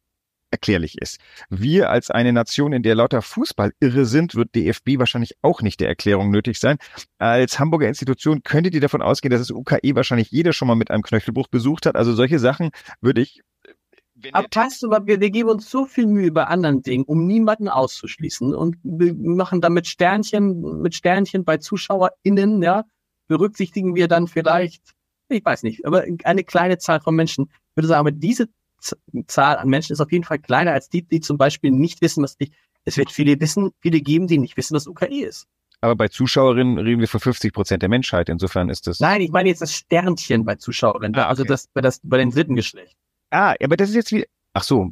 erklärlich 0.52 0.98
ist. 0.98 1.18
Wir 1.50 1.90
als 1.90 2.10
eine 2.10 2.32
Nation, 2.32 2.72
in 2.72 2.82
der 2.82 2.94
lauter 2.94 3.22
Fußball 3.22 3.72
irre 3.80 4.04
sind, 4.04 4.34
wird 4.34 4.54
DFB 4.54 4.98
wahrscheinlich 4.98 5.36
auch 5.42 5.62
nicht 5.62 5.80
der 5.80 5.88
Erklärung 5.88 6.30
nötig 6.30 6.58
sein. 6.58 6.78
Als 7.18 7.58
Hamburger 7.58 7.88
Institution 7.88 8.42
könntet 8.42 8.74
ihr 8.74 8.80
davon 8.80 9.02
ausgehen, 9.02 9.30
dass 9.30 9.40
das 9.40 9.50
UKE 9.50 9.94
wahrscheinlich 9.94 10.30
jeder 10.30 10.52
schon 10.52 10.68
mal 10.68 10.74
mit 10.74 10.90
einem 10.90 11.02
Knöchelbruch 11.02 11.48
besucht 11.48 11.86
hat. 11.86 11.96
Also 11.96 12.12
solche 12.12 12.38
Sachen 12.38 12.70
würde 13.00 13.22
ich 13.22 13.42
aber 14.30 14.46
weißt 14.54 14.82
du, 14.82 14.90
wir, 14.90 15.20
wir 15.20 15.30
geben 15.30 15.48
uns 15.48 15.68
so 15.68 15.84
viel 15.84 16.06
Mühe 16.06 16.30
bei 16.30 16.44
anderen 16.44 16.82
Dingen, 16.82 17.04
um 17.04 17.26
niemanden 17.26 17.68
auszuschließen 17.68 18.54
und 18.54 18.76
wir 18.84 19.14
machen 19.14 19.60
damit 19.60 19.88
Sternchen, 19.88 20.80
mit 20.80 20.94
Sternchen 20.94 21.44
bei 21.44 21.56
ZuschauerInnen, 21.56 22.62
ja, 22.62 22.84
berücksichtigen 23.26 23.94
wir 23.96 24.08
dann 24.08 24.28
vielleicht, 24.28 24.92
ich 25.28 25.44
weiß 25.44 25.64
nicht, 25.64 25.84
aber 25.86 26.04
eine 26.24 26.44
kleine 26.44 26.78
Zahl 26.78 27.00
von 27.00 27.16
Menschen. 27.16 27.46
Ich 27.50 27.76
würde 27.76 27.88
sagen, 27.88 28.00
aber 28.00 28.12
diese 28.12 28.48
Zahl 29.26 29.56
an 29.56 29.68
Menschen 29.68 29.92
ist 29.92 30.00
auf 30.00 30.12
jeden 30.12 30.24
Fall 30.24 30.38
kleiner 30.38 30.72
als 30.72 30.88
die, 30.88 31.02
die 31.02 31.20
zum 31.20 31.38
Beispiel 31.38 31.70
nicht 31.70 32.00
wissen, 32.00 32.22
was 32.22 32.36
ich. 32.38 32.52
Es 32.84 32.96
wird 32.96 33.12
viele 33.12 33.40
wissen, 33.40 33.70
viele 33.80 34.00
geben, 34.00 34.26
die 34.26 34.38
nicht 34.38 34.56
wissen, 34.56 34.74
was 34.74 34.88
UKE 34.88 35.24
ist. 35.24 35.46
Aber 35.80 35.96
bei 35.96 36.08
Zuschauerinnen 36.08 36.78
reden 36.78 37.00
wir 37.00 37.08
von 37.08 37.20
50 37.20 37.52
Prozent 37.52 37.82
der 37.82 37.88
Menschheit. 37.88 38.28
Insofern 38.28 38.68
ist 38.68 38.86
das. 38.86 39.00
Nein, 39.00 39.20
ich 39.20 39.30
meine 39.30 39.48
jetzt 39.48 39.62
das 39.62 39.74
Sternchen 39.74 40.44
bei 40.44 40.54
Zuschauerinnen. 40.54 41.14
Ah, 41.16 41.28
also 41.28 41.42
okay. 41.42 41.52
Also 41.52 41.64
das 41.64 41.68
bei, 41.74 41.80
das 41.80 42.00
bei 42.02 42.18
den 42.18 42.30
dritten 42.30 42.54
Geschlecht. 42.54 42.96
Ah, 43.30 43.54
aber 43.62 43.76
das 43.76 43.88
ist 43.90 43.96
jetzt 43.96 44.12
wie. 44.12 44.26
Ach 44.54 44.62
so, 44.62 44.90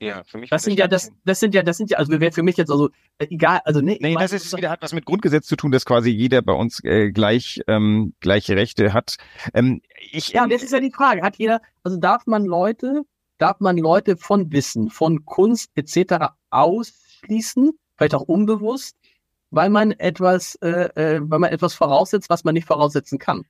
ja, 0.00 0.24
für 0.24 0.38
mich. 0.38 0.48
Das 0.48 0.62
sind 0.62 0.78
ja, 0.78 0.88
das, 0.88 1.12
das 1.24 1.40
sind 1.40 1.54
ja, 1.54 1.62
das 1.62 1.76
sind 1.76 1.90
ja, 1.90 1.98
also 1.98 2.18
wäre 2.18 2.32
für 2.32 2.42
mich 2.42 2.56
jetzt 2.56 2.70
also 2.70 2.88
egal, 3.18 3.60
also 3.64 3.82
nee. 3.82 3.98
Nee, 4.00 4.14
das 4.14 4.32
ist 4.32 4.56
wieder 4.56 4.70
hat 4.70 4.80
was 4.80 4.94
mit 4.94 5.04
Grundgesetz 5.04 5.46
zu 5.46 5.56
tun, 5.56 5.70
dass 5.70 5.84
quasi 5.84 6.08
jeder 6.08 6.40
bei 6.40 6.54
uns 6.54 6.82
äh, 6.84 7.10
gleich 7.12 7.60
ähm, 7.66 8.14
gleiche 8.20 8.56
Rechte 8.56 8.94
hat. 8.94 9.16
Ähm, 9.52 9.82
ich, 10.10 10.30
ja, 10.30 10.46
das 10.46 10.62
ist 10.62 10.72
ja 10.72 10.80
die 10.80 10.90
Frage. 10.90 11.22
Hat 11.22 11.36
jeder, 11.36 11.60
also 11.82 11.98
darf 11.98 12.26
man 12.26 12.46
Leute, 12.46 13.02
darf 13.36 13.60
man 13.60 13.76
Leute 13.76 14.16
von 14.16 14.50
Wissen, 14.52 14.88
von 14.88 15.26
Kunst 15.26 15.70
etc. 15.74 16.32
ausschließen, 16.48 17.72
vielleicht 17.96 18.14
auch 18.14 18.22
unbewusst, 18.22 18.96
weil 19.50 19.68
man 19.68 19.92
etwas, 19.92 20.54
äh, 20.62 20.88
äh, 20.94 21.20
weil 21.22 21.40
man 21.40 21.52
etwas 21.52 21.74
voraussetzt, 21.74 22.30
was 22.30 22.44
man 22.44 22.54
nicht 22.54 22.66
voraussetzen 22.66 23.18
kann. 23.18 23.44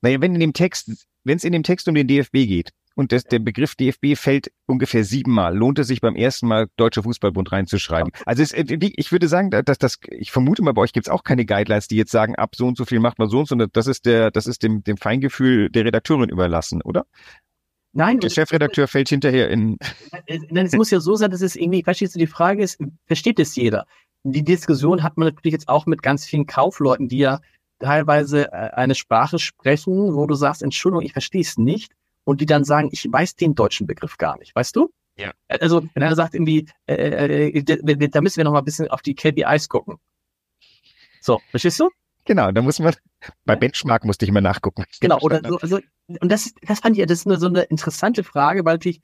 Naja, 0.00 0.20
wenn 0.20 0.34
in 0.34 0.40
dem 0.40 0.52
Text, 0.52 1.06
wenn 1.22 1.36
es 1.36 1.44
in 1.44 1.52
dem 1.52 1.62
Text 1.62 1.86
um 1.86 1.94
den 1.94 2.08
DFB 2.08 2.32
geht, 2.46 2.72
und 2.98 3.12
das, 3.12 3.22
der 3.22 3.38
Begriff 3.38 3.76
DFB 3.76 4.16
fällt 4.16 4.50
ungefähr 4.66 5.04
siebenmal. 5.04 5.56
Lohnt 5.56 5.78
es 5.78 5.86
sich 5.86 6.00
beim 6.00 6.16
ersten 6.16 6.48
Mal 6.48 6.66
Deutscher 6.76 7.04
Fußballbund 7.04 7.52
reinzuschreiben? 7.52 8.10
Also 8.26 8.42
es, 8.42 8.52
ich 8.52 9.12
würde 9.12 9.28
sagen, 9.28 9.50
dass 9.50 9.78
das, 9.78 9.98
ich 10.10 10.32
vermute 10.32 10.62
mal, 10.62 10.74
bei 10.74 10.82
euch 10.82 10.92
gibt 10.92 11.06
es 11.06 11.12
auch 11.12 11.22
keine 11.22 11.46
Guidelines, 11.46 11.86
die 11.86 11.94
jetzt 11.94 12.10
sagen, 12.10 12.34
ab 12.34 12.56
so 12.56 12.66
und 12.66 12.76
so 12.76 12.84
viel 12.84 12.98
macht 12.98 13.20
man 13.20 13.28
so 13.28 13.38
und 13.38 13.48
so. 13.48 13.54
Das 13.54 13.86
ist 13.86 14.04
der, 14.04 14.32
das 14.32 14.48
ist 14.48 14.64
dem, 14.64 14.82
dem 14.82 14.96
Feingefühl 14.96 15.70
der 15.70 15.84
Redakteurin 15.84 16.28
überlassen, 16.28 16.82
oder? 16.82 17.06
Nein. 17.92 18.18
Der 18.18 18.30
Chefredakteur 18.30 18.88
fällt 18.88 19.10
hinterher 19.10 19.48
in. 19.48 19.78
Nein, 20.50 20.66
es 20.66 20.74
muss 20.74 20.90
ja 20.90 20.98
so 20.98 21.14
sein, 21.14 21.30
dass 21.30 21.40
es 21.40 21.54
irgendwie, 21.54 21.84
verstehst 21.84 22.16
du, 22.16 22.18
die 22.18 22.26
Frage 22.26 22.64
ist, 22.64 22.80
versteht 23.06 23.38
es 23.38 23.54
jeder? 23.54 23.86
Die 24.24 24.42
Diskussion 24.42 25.04
hat 25.04 25.16
man 25.16 25.28
natürlich 25.28 25.52
jetzt 25.52 25.68
auch 25.68 25.86
mit 25.86 26.02
ganz 26.02 26.24
vielen 26.24 26.46
Kaufleuten, 26.46 27.06
die 27.06 27.18
ja 27.18 27.38
teilweise 27.78 28.50
äh, 28.50 28.70
eine 28.72 28.96
Sprache 28.96 29.38
sprechen, 29.38 30.16
wo 30.16 30.26
du 30.26 30.34
sagst, 30.34 30.64
Entschuldigung, 30.64 31.04
ich 31.04 31.12
verstehe 31.12 31.42
es 31.42 31.58
nicht 31.58 31.92
und 32.28 32.42
die 32.42 32.46
dann 32.46 32.62
sagen, 32.62 32.90
ich 32.92 33.10
weiß 33.10 33.36
den 33.36 33.54
deutschen 33.54 33.86
Begriff 33.86 34.18
gar 34.18 34.36
nicht, 34.38 34.54
weißt 34.54 34.76
du? 34.76 34.92
Ja. 35.16 35.32
Also, 35.48 35.88
wenn 35.94 36.02
er 36.02 36.14
sagt 36.14 36.34
irgendwie, 36.34 36.66
äh, 36.86 36.94
äh, 36.94 37.58
äh 37.58 38.08
da 38.10 38.20
müssen 38.20 38.36
wir 38.36 38.44
noch 38.44 38.52
mal 38.52 38.58
ein 38.58 38.66
bisschen 38.66 38.86
auf 38.88 39.00
die 39.00 39.14
KPIs 39.14 39.70
gucken. 39.70 39.96
So, 41.22 41.40
verstehst 41.50 41.80
du? 41.80 41.88
Genau, 42.26 42.52
da 42.52 42.60
muss 42.60 42.80
man, 42.80 42.94
bei 43.46 43.56
Benchmark 43.56 44.04
musste 44.04 44.26
ich 44.26 44.28
immer 44.28 44.42
nachgucken. 44.42 44.84
Genau, 45.00 45.18
oder 45.20 45.40
so, 45.42 45.58
also, 45.58 45.78
und 46.20 46.30
das, 46.30 46.52
das 46.60 46.80
fand 46.80 46.98
ich, 46.98 47.06
das 47.06 47.20
ist 47.20 47.26
nur 47.26 47.38
so 47.38 47.46
eine 47.46 47.62
interessante 47.62 48.22
Frage, 48.22 48.62
weil 48.66 48.74
natürlich 48.74 49.00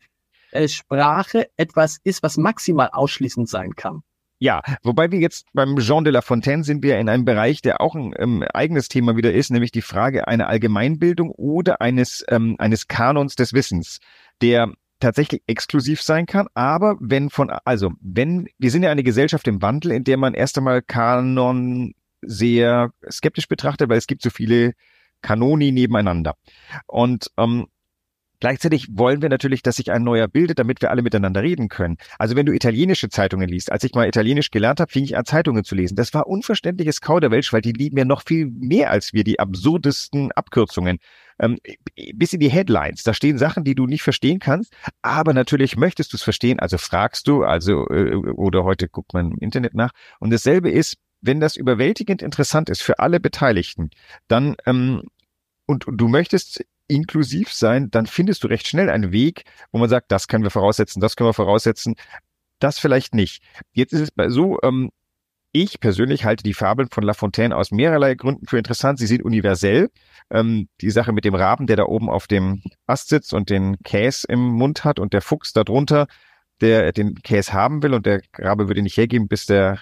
äh, 0.51 0.69
Sprache 0.69 1.49
etwas 1.57 2.01
ist, 2.05 2.23
was 2.23 2.37
maximal 2.37 2.91
ausschließend 2.93 3.49
sein 3.49 3.75
kann. 3.75 4.03
Ja, 4.45 4.61
wobei 4.83 5.11
wir 5.11 5.21
jetzt 5.21 5.47
beim 5.55 5.79
Jean 5.79 6.05
de 6.05 6.13
La 6.13 6.21
Fontaine 6.21 6.65
sind 6.65 6.83
wir 6.83 6.99
in 6.99 7.09
einem 7.09 7.25
Bereich, 7.25 7.63
der 7.63 7.81
auch 7.81 7.95
ein 7.95 8.13
ähm, 8.19 8.43
eigenes 8.53 8.89
Thema 8.89 9.17
wieder 9.17 9.33
ist, 9.33 9.51
nämlich 9.51 9.73
die 9.73 9.81
Frage 9.81 10.29
einer 10.29 10.49
Allgemeinbildung 10.49 11.31
oder 11.31 11.81
eines, 11.81 12.23
ähm, 12.29 12.55
eines 12.59 12.87
Kanons 12.87 13.37
des 13.37 13.55
Wissens, 13.55 14.01
der 14.43 14.71
tatsächlich 15.01 15.43
exklusiv 15.47 16.03
sein 16.03 16.27
kann, 16.27 16.47
aber 16.53 16.99
wenn 17.01 17.31
von, 17.31 17.49
also 17.65 17.93
wenn, 18.03 18.47
wir 18.59 18.71
sind 18.71 18.83
ja 18.83 18.91
eine 18.91 19.03
Gesellschaft 19.03 19.49
im 19.49 19.63
Wandel, 19.63 19.93
in 19.93 20.05
der 20.05 20.19
man 20.19 20.35
erst 20.35 20.59
einmal 20.59 20.83
Kanon 20.83 21.95
sehr 22.21 22.91
skeptisch 23.11 23.49
betrachtet, 23.49 23.89
weil 23.89 23.97
es 23.97 24.07
gibt 24.07 24.21
so 24.21 24.29
viele 24.29 24.75
Kanoni 25.23 25.73
nebeneinander. 25.73 26.37
Und 26.87 27.31
ähm, 27.39 27.69
Gleichzeitig 28.45 28.89
wollen 28.93 29.23
wir 29.23 29.31
natürlich, 29.31 29.63
dass 29.63 29.77
sich 29.77 29.91
ein 29.91 30.03
neuer 30.03 30.29
bildet, 30.29 30.59
damit 30.59 30.83
wir 30.83 30.91
alle 30.91 31.01
miteinander 31.01 31.41
reden 31.41 31.71
können. 31.71 31.97
Also 32.19 32.37
wenn 32.37 32.45
du 32.45 32.53
italienische 32.53 33.09
Zeitungen 33.09 33.49
liest, 33.49 33.73
als 33.73 33.85
ich 33.85 33.95
mal 33.95 34.07
Italienisch 34.07 34.51
gelernt 34.51 34.81
habe, 34.81 34.93
fing 34.93 35.03
ich 35.03 35.17
an, 35.17 35.25
Zeitungen 35.25 35.65
zu 35.65 35.75
lesen. 35.75 35.97
Das 35.97 36.13
war 36.13 36.27
unverständliches 36.27 37.01
Kauderwelsch, 37.01 37.55
weil 37.55 37.63
die 37.63 37.73
lieben 37.73 37.97
ja 37.97 38.05
noch 38.05 38.21
viel 38.21 38.51
mehr 38.51 38.91
als 38.91 39.15
wir, 39.15 39.25
die 39.25 39.41
absurdesten 39.41 40.31
Abkürzungen. 40.33 40.99
Ähm, 41.39 41.57
bis 42.17 42.35
in 42.35 42.41
die 42.41 42.51
Headlines. 42.51 43.03
Da 43.03 43.15
stehen 43.15 43.39
Sachen, 43.39 43.65
die 43.65 43.75
du 43.75 43.87
nicht 43.87 44.03
verstehen 44.03 44.41
kannst, 44.41 44.75
aber 45.01 45.33
natürlich 45.33 45.79
möchtest 45.79 46.13
du 46.13 46.19
es 46.19 46.23
verstehen, 46.23 46.61
also 46.61 46.77
fragst 46.77 47.27
du, 47.27 47.45
also 47.45 47.89
äh, 47.89 48.15
oder 48.15 48.65
heute 48.65 48.91
guckt 48.91 49.15
man 49.15 49.31
im 49.33 49.39
Internet 49.39 49.73
nach. 49.73 49.93
Und 50.21 50.31
dasselbe 50.31 50.71
ist, 50.71 50.99
wenn 51.23 51.41
das 51.41 51.57
überwältigend 51.57 52.21
interessant 52.21 52.69
ist 52.69 52.83
für 52.83 52.99
alle 52.99 53.21
Beteiligten, 53.21 53.89
dann 54.29 54.55
ähm, 54.67 55.01
und, 55.67 55.87
und 55.87 55.97
du 55.97 56.09
möchtest 56.09 56.63
inklusiv 56.89 57.53
sein, 57.53 57.91
dann 57.91 58.07
findest 58.07 58.45
du 58.45 58.49
recht 58.49 58.67
schnell 58.67 58.91
einen 58.91 59.13
Weg, 59.13 59.45
wo 59.73 59.79
man 59.79 59.89
sagt, 59.89 60.13
das 60.13 60.29
können 60.29 60.45
wir 60.45 60.51
voraussetzen, 60.51 61.01
das 61.01 61.17
können 61.17 61.29
wir 61.29 61.35
voraussetzen, 61.35 61.95
das 62.59 62.79
vielleicht 62.79 63.15
nicht. 63.15 63.43
Jetzt 63.73 63.93
ist 63.93 64.13
es 64.17 64.33
so, 64.33 64.59
ähm, 64.63 64.91
ich 65.57 65.79
persönlich 65.79 66.25
halte 66.25 66.43
die 66.43 66.53
Fabeln 66.53 66.89
von 66.91 67.05
La 67.05 67.15
Fontaine 67.15 67.57
aus 67.57 67.71
mehrerlei 67.71 68.17
Gründen 68.17 68.49
für 68.49 68.59
interessant. 68.59 68.99
Sie 68.99 69.07
sind 69.07 69.23
universell. 69.23 69.89
Ähm, 70.29 70.69
die 70.81 70.91
Sache 70.91 71.13
mit 71.13 71.25
dem 71.25 71.37
Raben, 71.37 71.69
der 71.69 71.77
da 71.77 71.85
oben 71.85 72.11
auf 72.11 72.27
dem 72.27 72.61
Ast 72.87 73.09
sitzt 73.09 73.33
und 73.33 73.51
den 73.51 73.79
Käse 73.85 74.27
im 74.29 74.41
Mund 74.41 74.83
hat 74.83 74.99
und 74.99 75.13
der 75.13 75.21
Fuchs 75.21 75.53
da 75.53 75.63
drunter, 75.63 76.09
der 76.61 76.91
den 76.91 77.15
Käse 77.23 77.53
haben 77.53 77.85
will 77.85 77.95
und 77.95 78.05
der 78.05 78.21
Rabe 78.37 78.67
würde 78.67 78.83
nicht 78.83 78.97
hergeben, 78.97 79.29
bis 79.29 79.47
der 79.47 79.79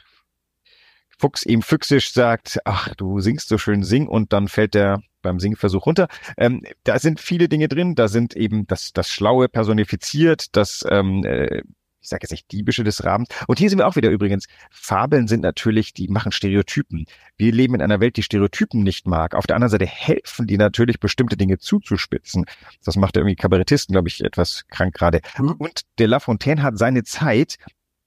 Fuchs 1.18 1.46
ihm 1.46 1.62
füchsisch 1.62 2.12
sagt, 2.12 2.58
ach, 2.66 2.94
du 2.96 3.20
singst 3.20 3.48
so 3.48 3.56
schön, 3.56 3.82
sing 3.82 4.08
und 4.08 4.34
dann 4.34 4.48
fällt 4.48 4.74
der 4.74 5.00
beim 5.22 5.40
Singversuch 5.40 5.86
runter. 5.86 6.08
Ähm, 6.36 6.62
da 6.84 6.98
sind 6.98 7.20
viele 7.20 7.48
Dinge 7.48 7.68
drin, 7.68 7.94
da 7.94 8.08
sind 8.08 8.34
eben 8.36 8.66
das, 8.66 8.92
das 8.92 9.08
Schlaue 9.08 9.48
personifiziert, 9.48 10.56
das 10.56 10.84
ähm, 10.88 11.24
äh, 11.24 11.62
ich 12.02 12.08
sage 12.08 12.24
jetzt 12.24 12.32
nicht 12.32 12.50
diebische 12.50 12.82
des 12.82 13.04
Rahmens. 13.04 13.28
Und 13.46 13.58
hier 13.60 13.70
sind 13.70 13.78
wir 13.78 13.86
auch 13.86 13.96
wieder 13.96 14.10
übrigens. 14.10 14.46
Fabeln 14.70 15.28
sind 15.28 15.40
natürlich, 15.40 15.94
die 15.94 16.08
machen 16.08 16.32
Stereotypen. 16.32 17.06
Wir 17.36 17.52
leben 17.52 17.76
in 17.76 17.82
einer 17.82 18.00
Welt, 18.00 18.16
die 18.16 18.24
Stereotypen 18.24 18.82
nicht 18.82 19.06
mag. 19.06 19.34
Auf 19.36 19.46
der 19.46 19.54
anderen 19.54 19.70
Seite 19.70 19.86
helfen 19.86 20.48
die 20.48 20.58
natürlich, 20.58 20.98
bestimmte 20.98 21.36
Dinge 21.36 21.58
zuzuspitzen. 21.58 22.44
Das 22.84 22.96
macht 22.96 23.16
irgendwie 23.16 23.36
Kabarettisten, 23.36 23.92
glaube 23.92 24.08
ich, 24.08 24.24
etwas 24.24 24.64
krank 24.68 24.94
gerade. 24.94 25.20
Mhm. 25.38 25.52
Und 25.52 25.82
der 25.98 26.08
La 26.08 26.18
Fontaine 26.18 26.62
hat 26.62 26.76
seine 26.76 27.04
Zeit 27.04 27.56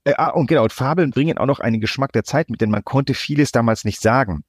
äh, 0.03 0.13
ah, 0.17 0.29
und 0.29 0.47
genau, 0.47 0.63
und 0.63 0.73
Fabeln 0.73 1.11
bringen 1.11 1.37
auch 1.37 1.47
noch 1.47 1.59
einen 1.59 1.81
Geschmack 1.81 2.11
der 2.11 2.23
Zeit 2.23 2.49
mit, 2.49 2.61
denn 2.61 2.69
man 2.69 2.83
konnte 2.83 3.13
vieles 3.13 3.51
damals 3.51 3.85
nicht 3.85 4.01
sagen. 4.01 4.43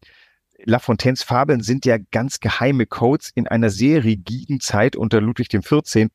La 0.69 0.81
Fontaines 0.81 1.23
Fabeln 1.23 1.61
sind 1.63 1.87
ja 1.87 1.97
ganz 2.11 2.41
geheime 2.41 2.87
Codes 2.87 3.31
in 3.33 3.47
einer 3.47 3.71
sehr 3.71 4.03
rigiden 4.03 4.59
Zeit 4.59 4.97
unter 4.97 5.21
Ludwig 5.21 5.49
XIV., 5.49 6.09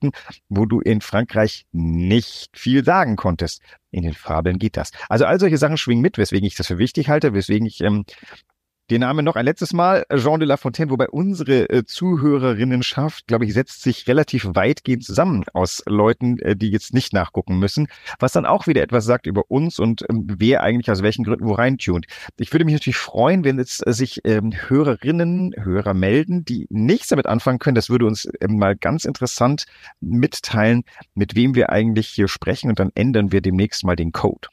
wo 0.49 0.65
du 0.65 0.81
in 0.81 0.99
Frankreich 0.99 1.65
nicht 1.71 2.49
viel 2.53 2.83
sagen 2.83 3.15
konntest. 3.15 3.61
In 3.91 4.03
den 4.03 4.13
Fabeln 4.13 4.59
geht 4.59 4.75
das. 4.75 4.91
Also 5.07 5.25
all 5.25 5.39
solche 5.39 5.57
Sachen 5.57 5.77
schwingen 5.77 6.01
mit, 6.01 6.17
weswegen 6.17 6.45
ich 6.45 6.55
das 6.55 6.67
für 6.67 6.77
wichtig 6.77 7.07
halte, 7.07 7.33
weswegen 7.33 7.65
ich 7.65 7.79
ähm, 7.79 8.03
den 8.91 9.01
Namen 9.01 9.23
noch 9.23 9.37
ein 9.37 9.45
letztes 9.45 9.71
Mal, 9.71 10.05
Jean 10.13 10.41
de 10.41 10.47
La 10.47 10.57
Fontaine, 10.57 10.91
wobei 10.91 11.07
unsere 11.07 11.69
äh, 11.69 11.85
Zuhörerinnenschaft, 11.85 13.25
glaube 13.25 13.45
ich, 13.45 13.53
setzt 13.53 13.83
sich 13.83 14.05
relativ 14.05 14.49
weitgehend 14.53 15.05
zusammen 15.05 15.45
aus 15.53 15.81
Leuten, 15.85 16.39
äh, 16.39 16.57
die 16.57 16.71
jetzt 16.71 16.93
nicht 16.93 17.13
nachgucken 17.13 17.57
müssen, 17.57 17.87
was 18.19 18.33
dann 18.33 18.45
auch 18.45 18.67
wieder 18.67 18.81
etwas 18.81 19.05
sagt 19.05 19.27
über 19.27 19.49
uns 19.49 19.79
und 19.79 20.03
ähm, 20.09 20.27
wer 20.27 20.61
eigentlich 20.63 20.91
aus 20.91 21.01
welchen 21.03 21.23
Gründen 21.23 21.45
wo 21.45 21.53
reintunt. 21.53 22.05
Ich 22.37 22.51
würde 22.51 22.65
mich 22.65 22.73
natürlich 22.73 22.97
freuen, 22.97 23.45
wenn 23.45 23.57
jetzt 23.59 23.87
äh, 23.87 23.93
sich 23.93 24.19
ähm, 24.25 24.51
Hörerinnen, 24.51 25.55
Hörer 25.57 25.93
melden, 25.93 26.43
die 26.43 26.67
nichts 26.69 27.07
damit 27.07 27.27
anfangen 27.27 27.59
können. 27.59 27.75
Das 27.75 27.89
würde 27.89 28.05
uns 28.05 28.27
ähm, 28.41 28.57
mal 28.57 28.75
ganz 28.75 29.05
interessant 29.05 29.67
mitteilen, 30.01 30.83
mit 31.15 31.33
wem 31.33 31.55
wir 31.55 31.69
eigentlich 31.69 32.09
hier 32.09 32.27
sprechen 32.27 32.69
und 32.69 32.79
dann 32.79 32.91
ändern 32.93 33.31
wir 33.31 33.39
demnächst 33.39 33.85
mal 33.85 33.95
den 33.95 34.11
Code. 34.11 34.49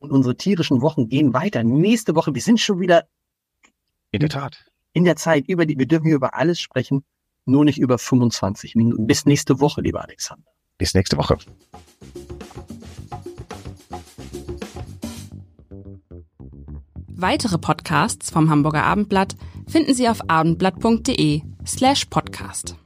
Und 0.00 0.10
unsere 0.10 0.36
tierischen 0.36 0.82
Wochen 0.82 1.08
gehen 1.08 1.32
weiter. 1.32 1.62
Nächste 1.62 2.16
Woche, 2.16 2.34
wir 2.34 2.42
sind 2.42 2.58
schon 2.58 2.80
wieder 2.80 3.04
in 4.12 4.20
der 4.20 4.28
Tat. 4.28 4.64
In 4.92 5.04
der 5.04 5.16
Zeit, 5.16 5.48
über 5.48 5.66
die, 5.66 5.78
wir 5.78 5.86
dürfen 5.86 6.06
hier 6.06 6.14
über 6.14 6.34
alles 6.34 6.60
sprechen, 6.60 7.04
nur 7.46 7.64
nicht 7.64 7.78
über 7.78 7.98
25 7.98 8.76
Minuten. 8.76 9.06
Bis 9.06 9.26
nächste 9.26 9.58
Woche, 9.58 9.80
lieber 9.80 10.02
Alexander. 10.02 10.46
Bis 10.78 10.94
nächste 10.94 11.16
Woche. 11.16 11.38
Weitere 17.08 17.58
Podcasts 17.58 18.30
vom 18.30 18.50
Hamburger 18.50 18.84
Abendblatt 18.84 19.36
finden 19.66 19.94
Sie 19.94 20.08
auf 20.08 20.28
abendblatt.de 20.28 21.42
slash 21.64 22.06
podcast. 22.06 22.76